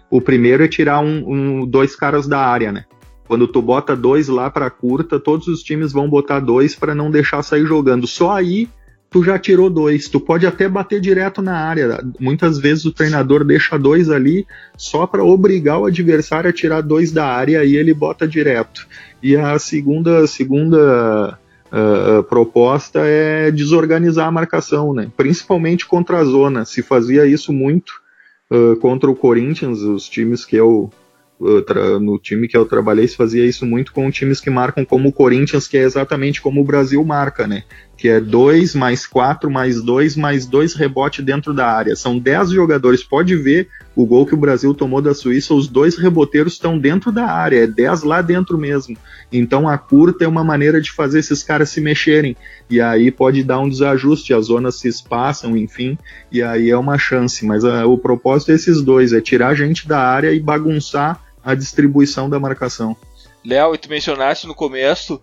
[0.10, 2.86] O primeiro é tirar um, um dois caras da área, né?
[3.27, 7.09] Quando tu bota dois lá para curta, todos os times vão botar dois para não
[7.09, 8.05] deixar sair jogando.
[8.05, 8.69] Só aí
[9.09, 10.07] tu já tirou dois.
[10.09, 12.03] Tu pode até bater direto na área.
[12.19, 14.45] Muitas vezes o treinador deixa dois ali
[14.77, 18.85] só para obrigar o adversário a tirar dois da área e ele bota direto.
[19.23, 21.39] E a segunda, segunda
[21.71, 25.09] uh, proposta é desorganizar a marcação, né?
[25.15, 26.65] principalmente contra a zona.
[26.65, 27.93] Se fazia isso muito
[28.51, 30.91] uh, contra o Corinthians, os times que eu
[32.00, 35.13] no time que eu trabalhei se fazia isso muito com times que marcam como o
[35.13, 37.63] Corinthians, que é exatamente como o Brasil marca, né?
[37.97, 41.95] Que é 2 mais 4 mais 2 mais 2 rebote dentro da área.
[41.95, 43.03] São 10 jogadores.
[43.03, 47.12] Pode ver o gol que o Brasil tomou da Suíça, os dois reboteiros estão dentro
[47.12, 48.97] da área, é 10 lá dentro mesmo.
[49.31, 52.36] Então a curta é uma maneira de fazer esses caras se mexerem.
[52.69, 55.97] E aí pode dar um desajuste, as zonas se espaçam, enfim,
[56.31, 57.45] e aí é uma chance.
[57.45, 61.55] Mas a, o propósito é dois: é tirar a gente da área e bagunçar a
[61.55, 62.97] distribuição da marcação.
[63.45, 65.21] Léo, e tu mencionaste no começo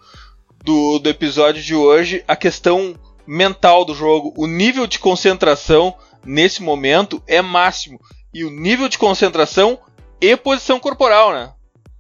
[0.65, 2.95] do, do episódio de hoje a questão
[3.27, 4.33] mental do jogo.
[4.37, 5.95] O nível de concentração
[6.25, 8.01] nesse momento é máximo.
[8.33, 9.79] E o nível de concentração
[10.21, 11.53] e posição corporal, né?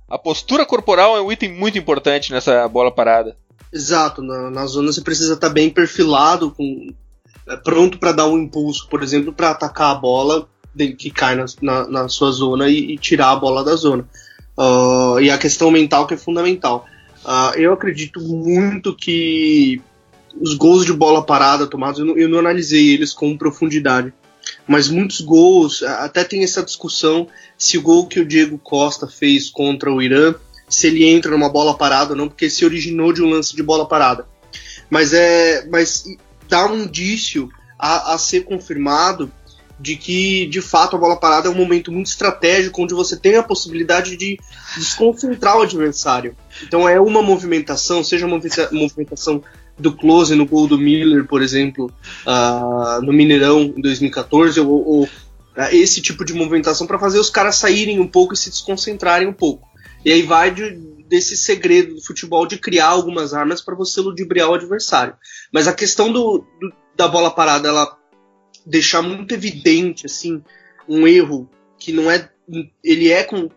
[0.08, 3.36] A postura corporal é um item muito importante nessa bola parada.
[3.72, 6.92] Exato, na, na zona você precisa estar bem perfilado, com,
[7.48, 10.46] é, pronto para dar um impulso, por exemplo, para atacar a bola
[10.98, 14.08] que cai na, na, na sua zona e, e, tirar a bola da zona.
[14.56, 16.86] Uh, e a questão mental que é fundamental.
[17.24, 19.80] Uh, eu acredito muito que
[20.40, 24.12] os gols de bola parada tomados, eu não, eu não analisei eles com profundidade,
[24.66, 29.50] mas muitos gols, até tem essa discussão se o gol que o Diego Costa fez
[29.50, 30.34] contra o Irã,
[30.68, 33.62] se ele entra numa bola parada ou não, porque se originou de um lance de
[33.62, 34.26] bola parada.
[34.90, 36.04] Mas é, mas
[36.48, 39.30] dá um indício a, a ser confirmado
[39.82, 43.34] de que, de fato, a bola parada é um momento muito estratégico onde você tem
[43.34, 44.38] a possibilidade de
[44.76, 46.36] desconcentrar o adversário.
[46.62, 48.40] Então é uma movimentação, seja uma
[48.70, 49.42] movimentação
[49.76, 51.92] do close no gol do Miller, por exemplo,
[52.24, 55.08] uh, no Mineirão em 2014, ou, ou,
[55.56, 59.26] né, esse tipo de movimentação para fazer os caras saírem um pouco e se desconcentrarem
[59.26, 59.68] um pouco.
[60.04, 60.70] E aí vai de,
[61.08, 65.14] desse segredo do futebol de criar algumas armas para você ludibriar o adversário.
[65.52, 67.98] Mas a questão do, do, da bola parada, ela
[68.66, 70.42] deixar muito evidente assim
[70.88, 71.48] um erro
[71.78, 72.28] que não é
[72.82, 73.48] ele é com,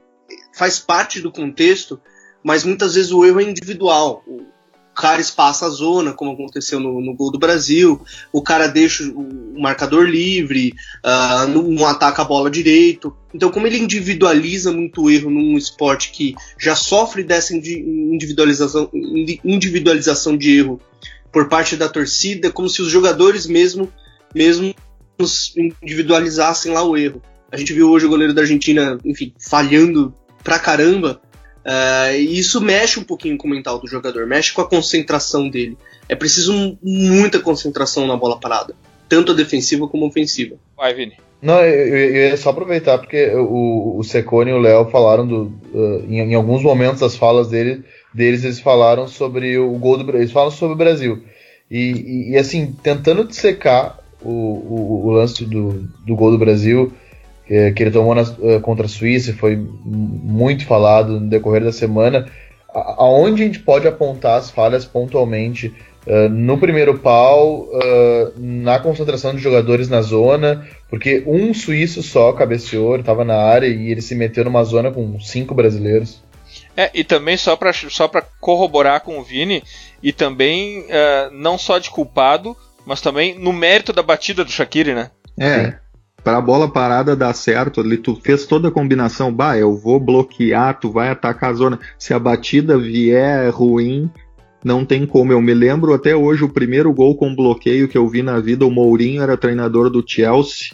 [0.56, 2.00] faz parte do contexto,
[2.44, 4.24] mas muitas vezes o erro é individual.
[4.28, 4.46] O
[4.96, 9.60] cara espaça a zona, como aconteceu no, no gol do Brasil, o cara deixa o,
[9.60, 13.15] marcador livre, uh, não ataca a bola direito.
[13.34, 18.89] Então, como ele individualiza muito o erro num esporte que já sofre dessa individualização,
[19.44, 20.80] individualização de erro
[21.32, 23.91] por parte da torcida, é como se os jogadores mesmo,
[24.34, 24.74] mesmo
[25.82, 27.21] individualizassem lá o erro.
[27.51, 31.21] A gente viu hoje o goleiro da Argentina, enfim, falhando pra caramba.
[31.65, 35.49] Uh, e isso mexe um pouquinho com o mental do jogador, mexe com a concentração
[35.49, 35.78] dele.
[36.08, 38.75] É preciso muita concentração na bola parada,
[39.10, 40.58] tanto a defensiva como a ofensiva.
[40.78, 41.13] Vai, Vini.
[41.41, 45.54] Não, eu, eu ia só aproveitar, porque o, o Secone e o Léo falaram do.
[45.73, 50.04] Uh, em, em, alguns momentos das falas dele, deles, eles falaram sobre o gol do
[50.04, 50.21] Brasil.
[50.21, 51.23] Eles falam sobre o Brasil.
[51.69, 56.91] E, e, e assim, tentando dissecar o, o, o lance do, do gol do Brasil,
[57.45, 61.71] que, que ele tomou na, uh, contra a Suíça, foi muito falado no decorrer da
[61.71, 62.27] semana.
[62.73, 65.73] A, aonde a gente pode apontar as falhas pontualmente?
[66.07, 72.31] Uh, no primeiro pau, uh, na concentração de jogadores na zona, porque um suíço só
[72.31, 76.23] cabeceou, estava na área e ele se meteu numa zona com cinco brasileiros.
[76.77, 78.09] É, e também só para só
[78.39, 79.63] corroborar com o Vini,
[80.03, 82.55] e também uh, não só de culpado,
[82.86, 85.12] mas também no mérito da batida do Shaqiri, né?
[85.39, 85.76] É.
[86.24, 90.00] Para a bola parada dar certo, ali tu fez toda a combinação, bah, eu vou
[90.00, 91.80] bloquear, tu vai atacar a zona.
[92.00, 94.10] Se a batida vier ruim,
[94.63, 95.32] não tem como.
[95.32, 98.65] Eu me lembro até hoje o primeiro gol com bloqueio que eu vi na vida,
[98.65, 100.69] o Mourinho era treinador do Chelsea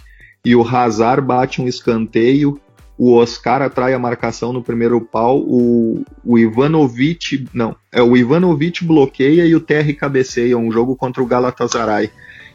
[0.45, 2.60] e o Hazard bate um escanteio
[3.03, 8.85] o Oscar atrai a marcação no primeiro pau, o, o Ivanovic, não, é o Ivanovic
[8.85, 12.11] bloqueia e o Terry cabeceia, um jogo contra o Galatasaray.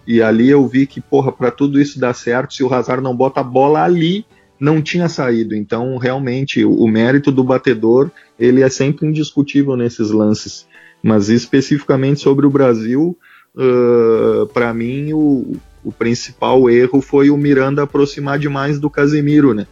[0.06, 3.16] E ali eu vi que, porra, para tudo isso dar certo, se o Hazard não
[3.16, 4.24] bota a bola ali,
[4.60, 5.52] não tinha saído.
[5.52, 10.64] Então, realmente, o, o mérito do batedor, ele é sempre indiscutível nesses lances.
[11.02, 13.18] Mas especificamente sobre o Brasil,
[13.56, 19.66] uh, para mim, o, o principal erro foi o Miranda aproximar demais do Casemiro, né?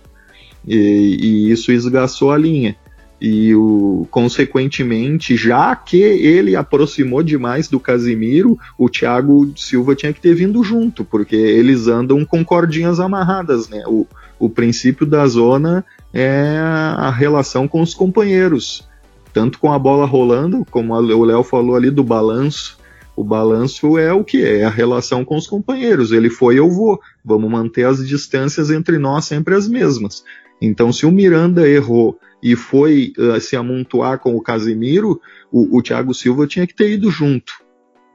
[0.67, 0.77] E,
[1.21, 2.77] e isso esgaçou a linha.
[3.21, 10.21] E o, consequentemente, já que ele aproximou demais do Casimiro, o Thiago Silva tinha que
[10.21, 13.83] ter vindo junto, porque eles andam com cordinhas amarradas, né?
[13.87, 14.07] O,
[14.39, 18.87] o princípio da zona é a relação com os companheiros,
[19.33, 22.79] tanto com a bola rolando, como o Léo falou ali do balanço.
[23.17, 26.11] O balanço é o que é a relação com os companheiros.
[26.11, 27.01] Ele foi, eu vou.
[27.25, 30.25] Vamos manter as distâncias entre nós sempre as mesmas.
[30.65, 35.83] Então, se o Miranda errou e foi uh, se amontoar com o Casemiro, o, o
[35.83, 37.53] Thiago Silva tinha que ter ido junto.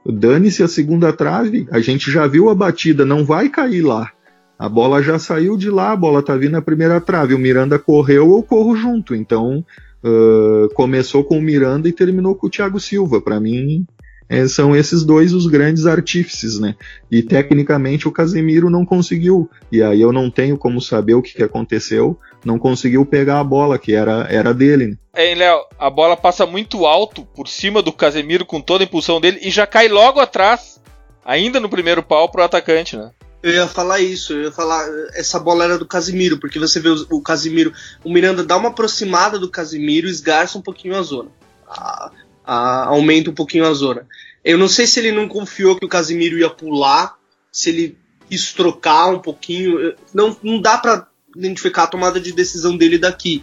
[0.06, 4.10] Dane-se a segunda trave, a gente já viu a batida, não vai cair lá.
[4.58, 7.34] A bola já saiu de lá, a bola tá vindo na primeira trave.
[7.34, 9.14] O Miranda correu, eu corro junto.
[9.14, 9.64] Então,
[10.04, 13.20] uh, começou com o Miranda e terminou com o Thiago Silva.
[13.22, 13.86] Para mim,
[14.30, 16.76] é, são esses dois os grandes artífices, né?
[17.10, 19.50] E tecnicamente o Casemiro não conseguiu.
[19.72, 22.16] E aí eu não tenho como saber o que, que aconteceu.
[22.44, 24.86] Não conseguiu pegar a bola, que era, era dele.
[24.86, 24.96] Né?
[25.12, 29.20] É, Léo, a bola passa muito alto por cima do Casemiro com toda a impulsão
[29.20, 30.80] dele e já cai logo atrás,
[31.24, 33.10] ainda no primeiro pau, pro atacante, né?
[33.42, 36.90] Eu ia falar isso, eu ia falar, essa bola era do Casimiro, porque você vê
[36.90, 37.72] o, o Casimiro,
[38.04, 41.30] o Miranda dá uma aproximada do Casimiro e esgarça um pouquinho a zona.
[41.66, 42.12] A,
[42.50, 44.08] a, aumenta um pouquinho a zona.
[44.44, 47.16] Eu não sei se ele não confiou que o Casimiro ia pular,
[47.52, 49.94] se ele quis trocar um pouquinho.
[50.12, 53.40] Não, não dá para identificar a tomada de decisão dele daqui.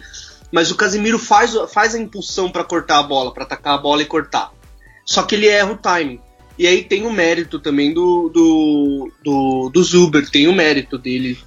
[0.52, 4.02] Mas o Casimiro faz, faz a impulsão para cortar a bola, para atacar a bola
[4.02, 4.52] e cortar.
[5.06, 6.20] Só que ele erra o timing.
[6.58, 11.38] E aí tem o mérito também do, do, do, do Zuber, tem o mérito dele,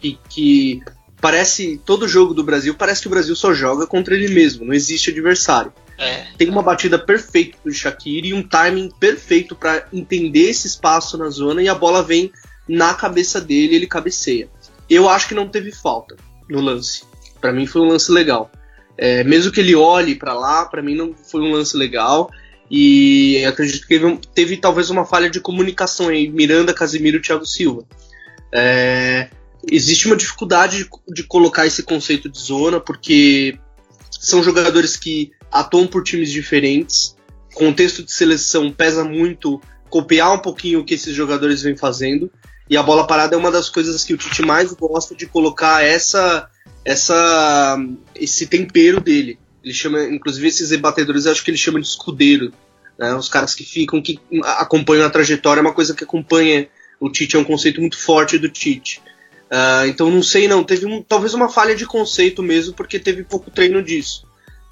[0.00, 0.82] que, que
[1.20, 1.80] parece.
[1.84, 5.10] Todo jogo do Brasil parece que o Brasil só joga contra ele mesmo, não existe
[5.10, 5.72] adversário.
[6.00, 6.26] É.
[6.38, 11.28] Tem uma batida perfeita do Shaqiri e um timing perfeito para entender esse espaço na
[11.28, 12.32] zona e a bola vem
[12.66, 14.48] na cabeça dele, ele cabeceia.
[14.88, 16.16] Eu acho que não teve falta
[16.48, 17.02] no lance.
[17.38, 18.50] Para mim foi um lance legal.
[18.96, 22.30] É, mesmo que ele olhe para lá, para mim não foi um lance legal.
[22.70, 27.44] E acredito que teve, teve, talvez uma falha de comunicação aí, Miranda, Casimiro e Thiago
[27.44, 27.84] Silva.
[28.52, 29.28] É,
[29.70, 33.58] existe uma dificuldade de, de, colocar esse conceito de zona, porque
[34.10, 37.16] são jogadores que atuam por times diferentes.
[37.54, 42.30] Contexto de seleção pesa muito copiar um pouquinho o que esses jogadores vêm fazendo.
[42.68, 45.84] E a bola parada é uma das coisas que o Tite mais gosta de colocar
[45.84, 46.48] essa,
[46.84, 47.76] essa,
[48.14, 49.38] esse tempero dele.
[49.62, 52.52] Ele chama, inclusive, esses rebatedores, acho que ele chama de escudeiro.
[52.96, 53.12] Né?
[53.14, 56.68] Os caras que ficam, que acompanham a trajetória, é uma coisa que acompanha
[57.00, 59.02] o Tite, é um conceito muito forte do Tite.
[59.50, 63.24] Uh, então não sei não, teve um, talvez uma falha de conceito mesmo, porque teve
[63.24, 64.24] pouco treino disso.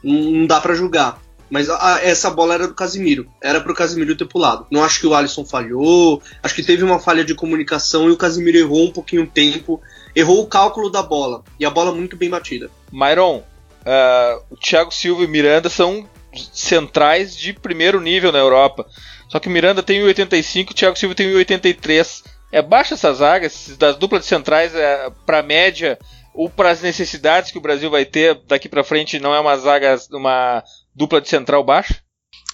[0.03, 1.21] Não, dá para julgar.
[1.51, 3.27] Mas a, essa bola era do Casimiro.
[3.43, 4.67] Era pro Casimiro ter pulado.
[4.71, 6.23] Não acho que o Alisson falhou.
[6.43, 9.81] Acho que teve uma falha de comunicação e o Casimiro errou um pouquinho o tempo.
[10.15, 11.43] Errou o cálculo da bola.
[11.59, 12.71] E a bola muito bem batida.
[12.93, 16.07] Myron, uh, o Thiago Silva e Miranda são
[16.53, 18.87] centrais de primeiro nível na Europa.
[19.29, 22.25] Só que Miranda tem 1,85 e Thiago Silva tem 1,83.
[22.51, 25.99] É baixa essa zaga, das duplas de centrais é, para média
[26.39, 29.57] ou para as necessidades que o Brasil vai ter daqui para frente não é uma
[29.57, 30.63] zaga, uma
[30.95, 32.01] dupla de central baixa?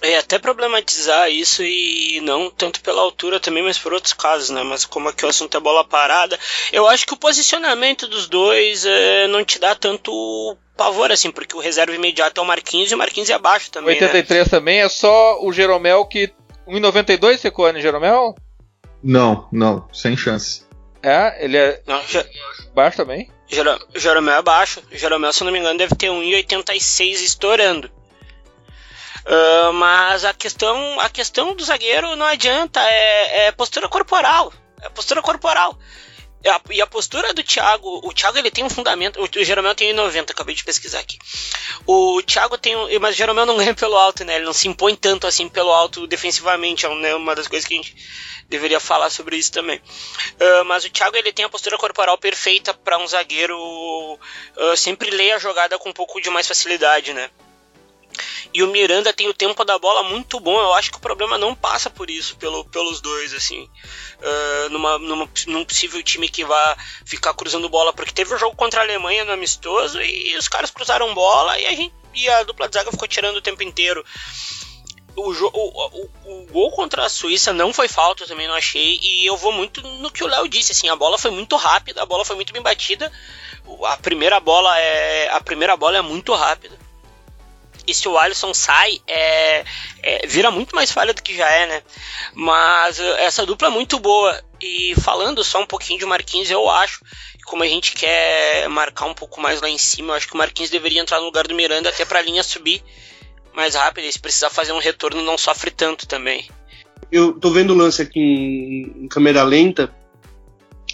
[0.01, 4.63] É até problematizar isso e não tanto pela altura também, mas por outros casos, né?
[4.63, 6.39] Mas como aqui o assunto é bola parada,
[6.73, 11.55] eu acho que o posicionamento dos dois é, não te dá tanto pavor assim, porque
[11.55, 13.93] o reserva imediato é o Marquinhos e o Marquinhos é abaixo também.
[13.93, 14.49] 83 né?
[14.49, 16.33] também é só o Jeromel que
[16.67, 18.33] 1,92 secou, né, Jeromel?
[19.03, 20.65] Não, não, sem chance.
[21.03, 22.01] É, ele é não,
[22.73, 23.29] baixo também?
[23.95, 24.81] Jeromel é baixo.
[24.91, 27.91] Jeromel, se não me engano, deve ter 1,86 estourando.
[29.25, 34.53] Uh, mas a questão, a questão do zagueiro não adianta, é, é postura corporal.
[34.81, 35.77] É postura corporal.
[36.45, 39.43] E a, e a, postura do Thiago, o Thiago ele tem um fundamento, o, o
[39.43, 41.17] Jeromel tem 90, acabei de pesquisar aqui.
[41.87, 44.35] O Thiago tem, mas o Jeromel não ganha pelo alto, né?
[44.35, 47.73] Ele não se impõe tanto assim pelo alto defensivamente, é né, uma das coisas que
[47.73, 47.95] a gente
[48.47, 49.79] deveria falar sobre isso também.
[49.79, 55.09] Uh, mas o Thiago ele tem a postura corporal perfeita para um zagueiro uh, sempre
[55.09, 57.27] ler a jogada com um pouco de mais facilidade, né?
[58.53, 60.59] E o Miranda tem o tempo da bola muito bom.
[60.59, 63.69] Eu acho que o problema não passa por isso, pelo, pelos dois, assim.
[64.19, 67.93] Uh, numa, numa, num possível time que vá ficar cruzando bola.
[67.93, 71.59] Porque teve o um jogo contra a Alemanha no amistoso e os caras cruzaram bola
[71.59, 74.05] e a, gente, e a dupla de zaga ficou tirando o tempo inteiro.
[75.15, 78.99] O, o, o, o, gol contra a Suíça não foi falta, eu também não achei.
[79.01, 82.01] E eu vou muito no que o Léo disse, assim, a bola foi muito rápida,
[82.01, 83.11] a bola foi muito bem batida.
[83.85, 86.77] A primeira bola é, a primeira bola é muito rápida.
[87.87, 89.63] E se o Alisson sai, é,
[90.01, 91.83] é, vira muito mais falha do que já é, né?
[92.33, 94.43] Mas uh, essa dupla é muito boa.
[94.61, 96.99] E falando só um pouquinho de Marquinhos, eu acho
[97.45, 100.37] como a gente quer marcar um pouco mais lá em cima, eu acho que o
[100.37, 102.83] Marquinhos deveria entrar no lugar do Miranda até para a linha subir
[103.55, 104.05] mais rápido.
[104.05, 106.49] E se precisar fazer um retorno, não sofre tanto também.
[107.11, 109.93] Eu tô vendo o lance aqui em, em câmera lenta.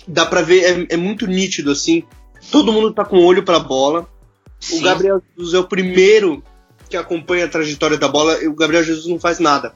[0.08, 2.04] Dá pra ver, é, é, muito nítido assim.
[2.52, 4.08] Todo mundo tá com o olho pra bola.
[4.60, 4.80] Sim.
[4.80, 6.44] O Gabriel Jesus é o primeiro
[6.92, 9.74] que acompanha a trajetória da bola, o Gabriel Jesus não faz nada.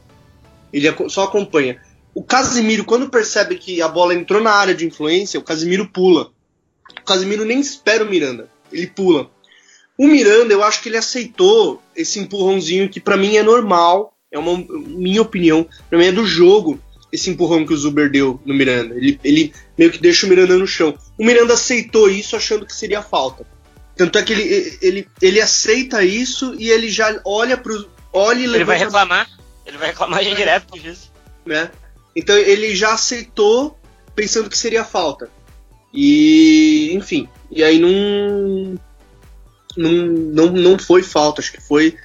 [0.72, 1.82] Ele só acompanha.
[2.13, 6.30] O Casimiro, quando percebe que a bola entrou na área de influência, o Casimiro pula.
[6.99, 9.30] O Casimiro nem espera o Miranda, ele pula.
[9.97, 14.38] O Miranda, eu acho que ele aceitou esse empurrãozinho que para mim é normal, é
[14.38, 16.80] uma minha opinião, para mim é do jogo
[17.11, 18.95] esse empurrão que o Zuber deu no Miranda.
[18.95, 20.93] Ele, ele meio que deixa o Miranda no chão.
[21.18, 23.47] O Miranda aceitou isso achando que seria falta.
[23.95, 27.89] Tanto é que ele, ele, ele aceita isso e ele já olha pro.
[28.11, 29.29] Olha e ele vai reclamar.
[29.65, 31.11] Ele vai reclamar direto disso.
[31.45, 31.71] Né?
[32.15, 33.77] Então ele já aceitou
[34.15, 35.29] pensando que seria falta.
[35.93, 37.29] E, enfim.
[37.49, 38.77] E aí não.
[39.77, 41.97] Não, não, não foi falta, acho que foi.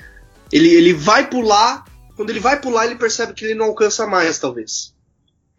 [0.52, 1.84] Ele, ele vai pular.
[2.16, 4.94] Quando ele vai pular, ele percebe que ele não alcança mais, talvez.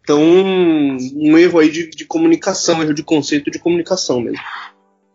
[0.02, 4.40] Então, um erro aí de, de comunicação, erro de conceito de comunicação mesmo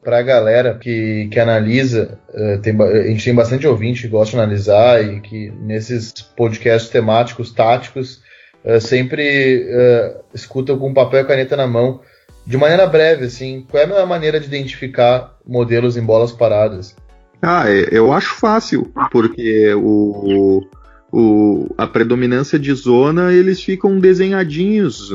[0.08, 4.38] para a galera que, que analisa, uh, tem, a gente tem bastante ouvinte que gosta
[4.38, 8.22] de analisar e que nesses podcasts temáticos, táticos,
[8.64, 11.99] uh, sempre uh, escuta com papel e caneta na mão.
[12.45, 16.95] De maneira breve, assim, qual é a melhor maneira de identificar modelos em bolas paradas?
[17.41, 20.66] Ah, eu acho fácil, porque o,
[21.12, 25.12] o, a predominância de zona eles ficam desenhadinhos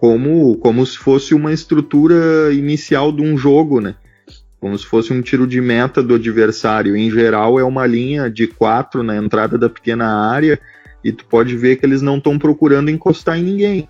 [0.00, 3.94] como, como se fosse uma estrutura inicial de um jogo, né?
[4.60, 6.96] Como se fosse um tiro de meta do adversário.
[6.96, 10.58] Em geral, é uma linha de quatro na entrada da pequena área
[11.04, 13.88] e tu pode ver que eles não estão procurando encostar em ninguém.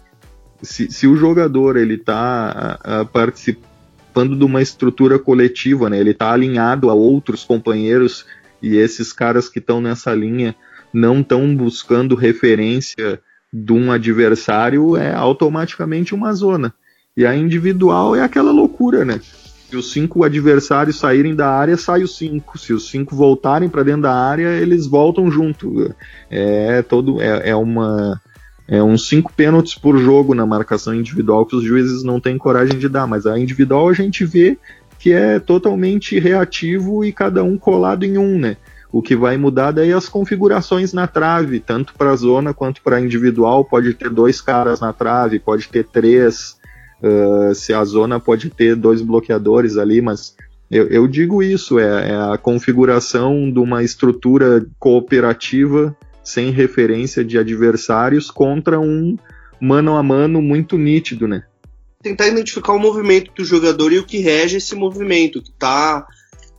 [0.62, 6.90] Se, se o jogador ele está participando de uma estrutura coletiva, né, ele está alinhado
[6.90, 8.26] a outros companheiros
[8.62, 10.54] e esses caras que estão nessa linha
[10.92, 13.20] não estão buscando referência
[13.52, 16.74] de um adversário, é automaticamente uma zona.
[17.16, 19.20] E a individual é aquela loucura, né?
[19.68, 22.56] Se os cinco adversários saírem da área, sai os cinco.
[22.56, 25.92] Se os cinco voltarem para dentro da área, eles voltam junto.
[26.30, 28.20] É todo é, é uma
[28.68, 32.78] é uns cinco pênaltis por jogo na marcação individual que os juízes não têm coragem
[32.78, 34.58] de dar, mas a individual a gente vê
[34.98, 38.56] que é totalmente reativo e cada um colado em um, né?
[38.90, 43.64] O que vai mudar daí as configurações na trave, tanto para zona quanto para individual.
[43.64, 46.56] Pode ter dois caras na trave, pode ter três.
[47.02, 50.34] Uh, se a zona pode ter dois bloqueadores ali, mas
[50.70, 57.38] eu, eu digo isso: é, é a configuração de uma estrutura cooperativa sem referência de
[57.38, 59.16] adversários contra um
[59.60, 61.44] mano a mano muito nítido, né?
[62.02, 66.06] Tentar identificar o movimento do jogador e o que rege esse movimento, que está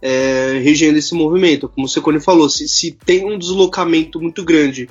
[0.01, 1.69] é, regendo esse movimento.
[1.69, 4.89] Como o Secone falou, se, se tem um deslocamento muito grande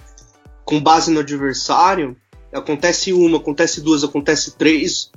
[0.64, 2.16] com base no adversário,
[2.53, 5.11] acontece uma, acontece duas, acontece três.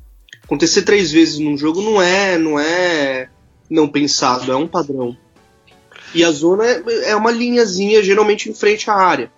[0.49, 3.29] Acontecer três vezes num jogo não é, não é
[3.69, 5.15] não pensado, é um padrão.
[6.11, 6.81] E a zona é,
[7.11, 9.31] é uma linhazinha geralmente em frente à área.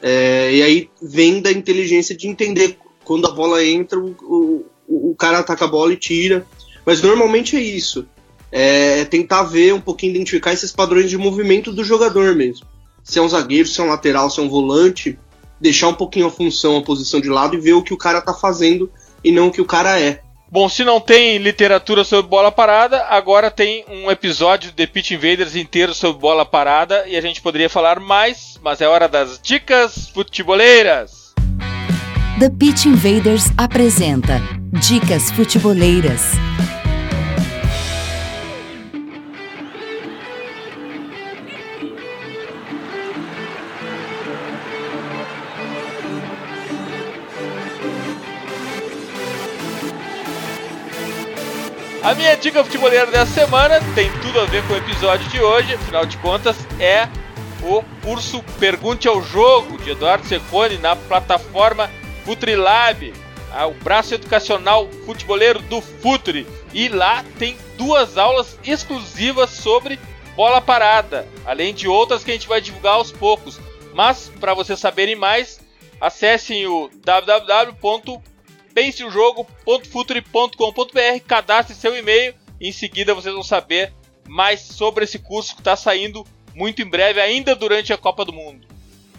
[0.00, 4.16] É, e aí vem da inteligência de entender quando a bola entra, o,
[4.88, 6.46] o, o cara ataca a bola e tira.
[6.86, 8.08] Mas normalmente é isso.
[8.50, 12.66] É, é tentar ver um pouquinho, identificar esses padrões de movimento do jogador mesmo.
[13.02, 15.18] Se é um zagueiro, se é um lateral, se é um volante,
[15.60, 18.22] deixar um pouquinho a função, a posição de lado e ver o que o cara
[18.22, 18.90] tá fazendo
[19.22, 20.24] e não o que o cara é.
[20.54, 25.56] Bom, se não tem literatura sobre bola parada, agora tem um episódio de Pitch Invaders
[25.56, 30.08] inteiro sobre bola parada e a gente poderia falar mais, mas é hora das dicas
[30.10, 31.34] futeboleiras.
[32.38, 34.40] The Pitch Invaders apresenta
[34.80, 36.34] Dicas Futeboleiras.
[52.04, 55.72] A minha dica futebolera dessa semana tem tudo a ver com o episódio de hoje,
[55.72, 57.08] afinal de contas, é
[57.62, 61.90] o curso Pergunte ao Jogo de Eduardo Secone na plataforma
[62.22, 63.10] Futrilab,
[63.66, 66.46] o braço educacional futeboleiro do Futuri.
[66.74, 69.98] E lá tem duas aulas exclusivas sobre
[70.36, 73.58] bola parada, além de outras que a gente vai divulgar aos poucos.
[73.94, 75.58] Mas para vocês saberem mais,
[75.98, 78.33] acessem o www
[78.74, 83.92] penseojogo.futuri.com.br, cadastre seu e-mail em seguida vocês vão saber
[84.28, 88.32] mais sobre esse curso que está saindo muito em breve, ainda durante a Copa do
[88.32, 88.66] Mundo.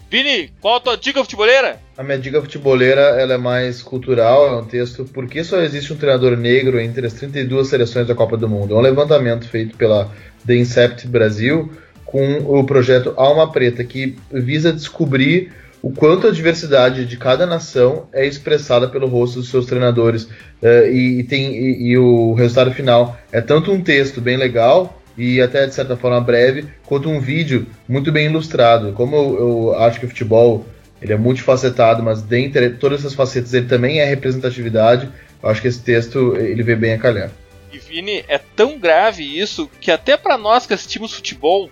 [0.10, 1.80] Vini, qual a tua dica futeboleira?
[1.98, 5.92] A minha dica futeboleira ela é mais cultural, é um texto Por que só existe
[5.92, 8.74] um treinador negro entre as 32 seleções da Copa do Mundo?
[8.74, 10.12] É um levantamento feito pela
[10.46, 11.72] The Incept Brasil
[12.06, 15.52] com o projeto Alma Preta, que visa descobrir
[15.86, 20.24] o quanto a diversidade de cada nação é expressada pelo rosto dos seus treinadores.
[20.24, 25.00] Uh, e, e, tem, e, e, o resultado final é tanto um texto bem legal
[25.16, 28.94] e até de certa forma breve, quanto um vídeo muito bem ilustrado.
[28.94, 30.66] Como eu, eu acho que o futebol
[31.00, 35.08] ele é multifacetado, mas dentre todas essas facetas ele também é representatividade,
[35.44, 37.30] eu acho que esse texto ele vê bem a calhar.
[37.72, 41.70] E Vini, é tão grave isso que até para nós que assistimos futebol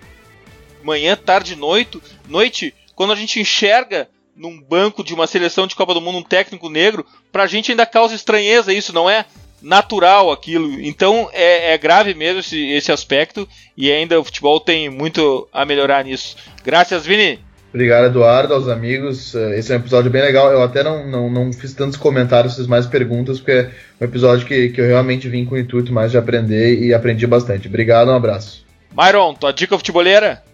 [0.84, 5.94] manhã, tarde, noite, noite quando a gente enxerga num banco de uma seleção de Copa
[5.94, 9.24] do Mundo um técnico negro, pra gente ainda causa estranheza isso, não é
[9.62, 10.80] natural aquilo.
[10.80, 15.64] Então é, é grave mesmo esse, esse aspecto e ainda o futebol tem muito a
[15.64, 16.36] melhorar nisso.
[16.62, 17.38] Graças, Vini!
[17.74, 19.34] Obrigado, Eduardo, aos amigos.
[19.34, 20.52] Eh, esse é um episódio bem legal.
[20.52, 23.70] Eu até não, não, não fiz tantos comentários, fiz mais perguntas, porque é
[24.00, 27.26] um episódio que, que eu realmente vim com o intuito mais de aprender e aprendi
[27.26, 27.66] bastante.
[27.66, 28.64] Obrigado, um abraço.
[28.96, 30.44] Myron, tua dica futebolera?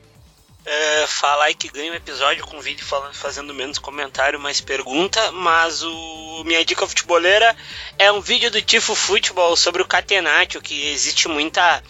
[0.71, 5.33] Uh, falar aí que ganha um episódio com vídeo falando, fazendo menos comentário, mais pergunta,
[5.33, 7.55] mas o minha dica futebolera
[7.99, 11.83] é um vídeo do Tifo Futebol sobre o Catenaccio, que existe muita.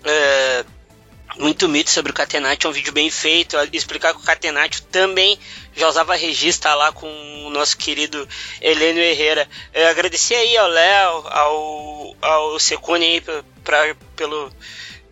[0.00, 0.74] Uh,
[1.36, 5.36] muito mito sobre o Catenaccio, é um vídeo bem feito, explicar que o Catenaccio também
[5.74, 7.08] já usava regista lá com
[7.44, 8.28] o nosso querido
[8.60, 9.48] Heleno Herrera.
[9.72, 14.52] Eu agradecer aí ao Léo, ao, ao Secone aí pra, pra, pelo,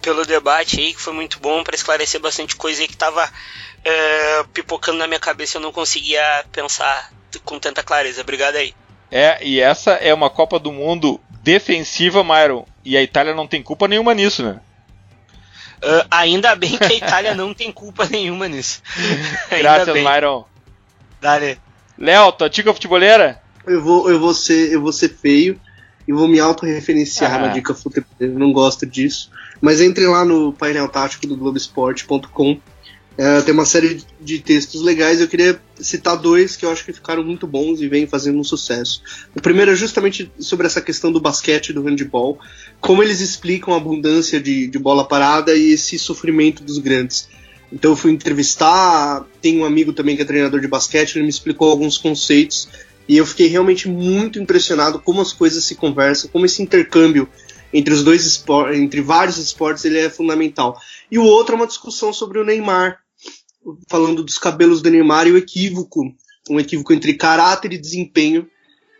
[0.02, 3.30] pelo debate aí, que foi muito bom para esclarecer bastante coisa aí que tava
[3.84, 7.10] é, pipocando na minha cabeça, eu não conseguia pensar
[7.44, 8.20] com tanta clareza.
[8.20, 8.74] Obrigado aí.
[9.10, 12.66] É, e essa é uma Copa do Mundo defensiva, Myron.
[12.84, 14.60] E a Itália não tem culpa nenhuma nisso, né?
[15.82, 18.80] Uh, ainda bem que a Itália não tem culpa nenhuma nisso.
[19.50, 20.44] Graças, Myron.
[21.20, 21.58] Dale.
[21.98, 23.42] Léo, tua dica futeboleira?
[23.66, 25.60] Eu vou, eu vou ser, eu vou ser feio
[26.06, 27.38] e vou me autorreferenciar ah.
[27.38, 28.34] na dica futeboleira.
[28.34, 29.30] Eu não gosto disso.
[29.62, 32.58] Mas entre lá no painel tático do Globoesporte.com.
[33.16, 35.20] É, tem uma série de textos legais.
[35.20, 38.44] Eu queria citar dois que eu acho que ficaram muito bons e vêm fazendo um
[38.44, 39.02] sucesso.
[39.36, 42.38] O primeiro é justamente sobre essa questão do basquete e do handball,
[42.80, 47.28] como eles explicam a abundância de, de bola parada e esse sofrimento dos grandes.
[47.72, 51.30] Então eu fui entrevistar, tem um amigo também que é treinador de basquete, ele me
[51.30, 52.68] explicou alguns conceitos
[53.08, 57.28] E eu fiquei realmente muito impressionado como as coisas se conversam, como esse intercâmbio
[57.72, 60.78] entre os dois esportes, entre vários esportes, ele é fundamental.
[61.10, 62.98] E o outro é uma discussão sobre o Neymar,
[63.88, 66.12] falando dos cabelos do Neymar e o equívoco,
[66.50, 68.48] um equívoco entre caráter e desempenho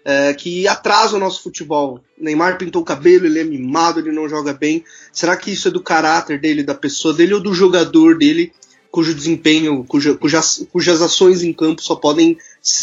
[0.04, 2.00] é, que atrasa o nosso futebol.
[2.18, 4.84] Neymar pintou o cabelo, ele é mimado, ele não joga bem.
[5.12, 8.52] Será que isso é do caráter dele, da pessoa dele ou do jogador dele,
[8.90, 12.36] cujo desempenho, cuja, cujas, cujas ações em campo só podem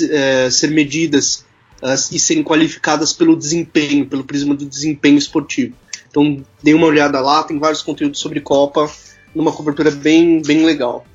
[0.09, 1.45] é, ser medidas
[1.81, 5.75] uh, e serem qualificadas pelo desempenho, pelo prisma do desempenho esportivo.
[6.09, 8.89] Então, dê uma olhada lá, tem vários conteúdos sobre Copa,
[9.33, 11.05] numa cobertura bem, bem legal.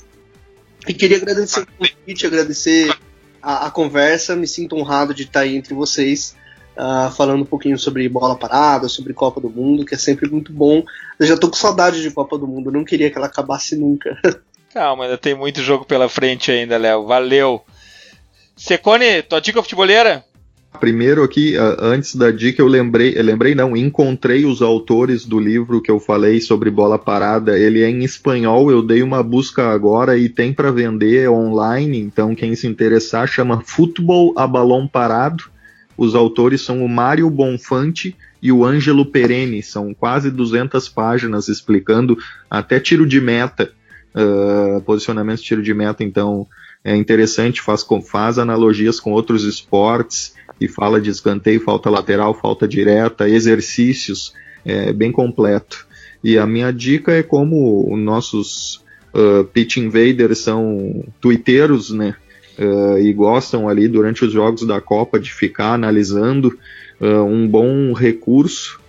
[0.86, 2.96] E queria agradecer o convite, agradecer
[3.42, 6.36] a, a, conversa, me sinto honrado de estar aí entre vocês,
[6.76, 10.52] uh, falando um pouquinho sobre bola parada, sobre Copa do Mundo, que é sempre muito
[10.52, 10.84] bom.
[11.18, 14.16] Eu já tô com saudade de Copa do Mundo, não queria que ela acabasse nunca.
[14.72, 17.06] Calma, ainda tem muito jogo pela frente ainda, Léo.
[17.06, 17.64] Valeu!
[18.56, 20.24] Secone, tua dica futebolera?
[20.80, 25.80] Primeiro aqui, antes da dica, eu lembrei, eu lembrei não, encontrei os autores do livro
[25.80, 27.58] que eu falei sobre bola parada.
[27.58, 32.34] Ele é em espanhol, eu dei uma busca agora e tem para vender online, então
[32.34, 35.44] quem se interessar chama Futebol a Balão Parado.
[35.96, 42.18] Os autores são o Mário Bonfante e o Ângelo Pereni, são quase 200 páginas explicando
[42.50, 43.72] até tiro de meta,
[44.14, 46.46] uh, posicionamento de tiro de meta, então
[46.84, 50.34] é interessante, faz, faz analogias com outros esportes
[50.68, 54.32] fala de escanteio, falta lateral, falta direta, exercícios,
[54.64, 55.86] é bem completo.
[56.22, 62.16] E a minha dica é como os nossos uh, pitch invaders são twitteiros, né?
[62.58, 66.56] Uh, e gostam ali durante os jogos da Copa de ficar analisando,
[67.00, 68.80] uh, um bom recurso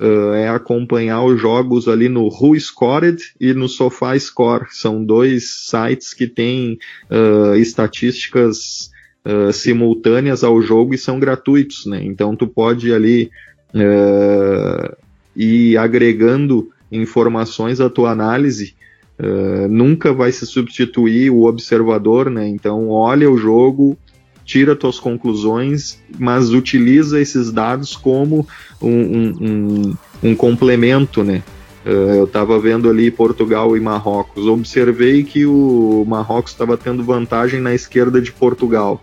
[0.00, 4.66] uh, é acompanhar os jogos ali no Who Scored e no Sofá Score.
[4.70, 6.78] São dois sites que têm
[7.56, 8.91] estatísticas
[9.24, 12.02] uh, simultâneas ao jogo e são gratuitos, né?
[12.04, 13.30] Então tu pode ali
[15.34, 18.74] ir agregando informações à tua análise.
[19.70, 22.46] nunca vai se substituir o observador, né?
[22.46, 23.96] Então olha o jogo,
[24.44, 28.46] tira tuas conclusões, mas utiliza esses dados como
[28.80, 31.42] um, um, um, um complemento, né?
[31.84, 34.46] Uh, eu estava vendo ali Portugal e Marrocos.
[34.46, 39.00] Observei que o Marrocos estava tendo vantagem na esquerda de Portugal.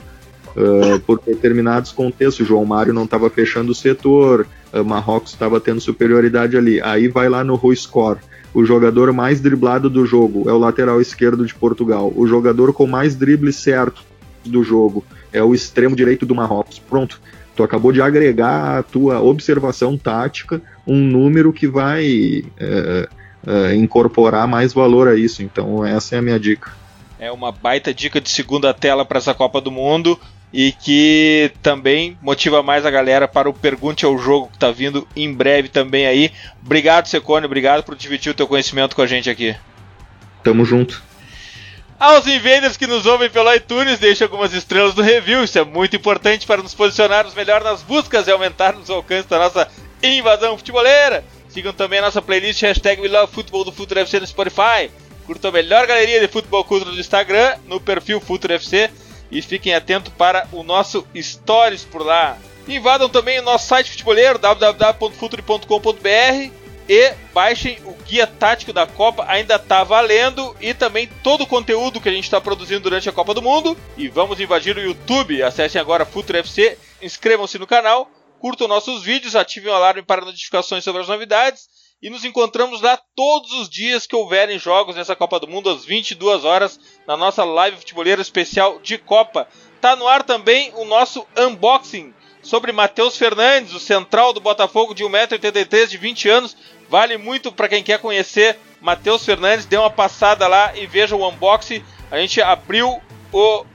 [0.60, 5.80] Uh, por determinados contextos, João Mário não estava fechando o setor, uh, Marrocos estava tendo
[5.80, 6.82] superioridade ali.
[6.82, 8.20] Aí vai lá no Rui Score.
[8.53, 12.12] O jogador mais driblado do jogo é o lateral esquerdo de Portugal.
[12.14, 14.03] O jogador com mais dribles certo
[14.43, 16.78] do jogo é o extremo direito do Marrocos.
[16.78, 17.22] Pronto.
[17.55, 23.10] Tu acabou de agregar a tua observação tática um número que vai é,
[23.45, 25.41] é, incorporar mais valor a isso.
[25.43, 26.72] Então, essa é a minha dica.
[27.20, 30.20] É uma baita dica de segunda tela para essa Copa do Mundo
[30.52, 35.08] e que também motiva mais a galera para o Pergunte ao Jogo que está vindo
[35.16, 36.32] em breve também aí.
[36.64, 39.56] Obrigado, Secone, obrigado por dividir o teu conhecimento com a gente aqui.
[40.43, 41.04] Tamo junto.
[42.00, 45.43] Aos invaders que nos ouvem pelo iTunes, deixe algumas estrelas no review.
[45.43, 49.38] Isso é muito importante para nos posicionarmos melhor nas buscas e aumentarmos o alcance da
[49.38, 49.68] nossa
[50.02, 51.26] invasão futeboleira.
[51.50, 54.89] Sigam também a nossa playlist hashtag WeLoveFootball do Futuro FC no Spotify.
[55.26, 58.89] Curtam a melhor galeria de futebol cultura do Instagram no perfil Futuro FC
[59.32, 62.38] e fiquem atentos para o nosso Stories por lá.
[62.68, 66.60] Invadam também o nosso site futeboleiro www.futuri.com.br
[66.90, 70.56] e baixem o guia tático da Copa, ainda está valendo.
[70.60, 73.78] E também todo o conteúdo que a gente está produzindo durante a Copa do Mundo.
[73.96, 75.44] E vamos invadir o YouTube.
[75.44, 78.10] Acessem agora Futuro FC, inscrevam-se no canal,
[78.40, 81.70] curtam nossos vídeos, ativem o alarme para notificações sobre as novidades.
[82.02, 85.84] E nos encontramos lá todos os dias que houverem jogos nessa Copa do Mundo, às
[85.84, 89.47] 22 horas, na nossa live futebolera especial de Copa.
[89.82, 95.04] Tá no ar também o nosso unboxing sobre Matheus Fernandes, o central do Botafogo de
[95.04, 96.56] 1,83m, de 20 anos,
[96.89, 99.66] Vale muito para quem quer conhecer Matheus Fernandes.
[99.66, 101.84] Dê uma passada lá e veja o unboxing.
[102.10, 103.00] A gente abriu
[103.32, 103.66] o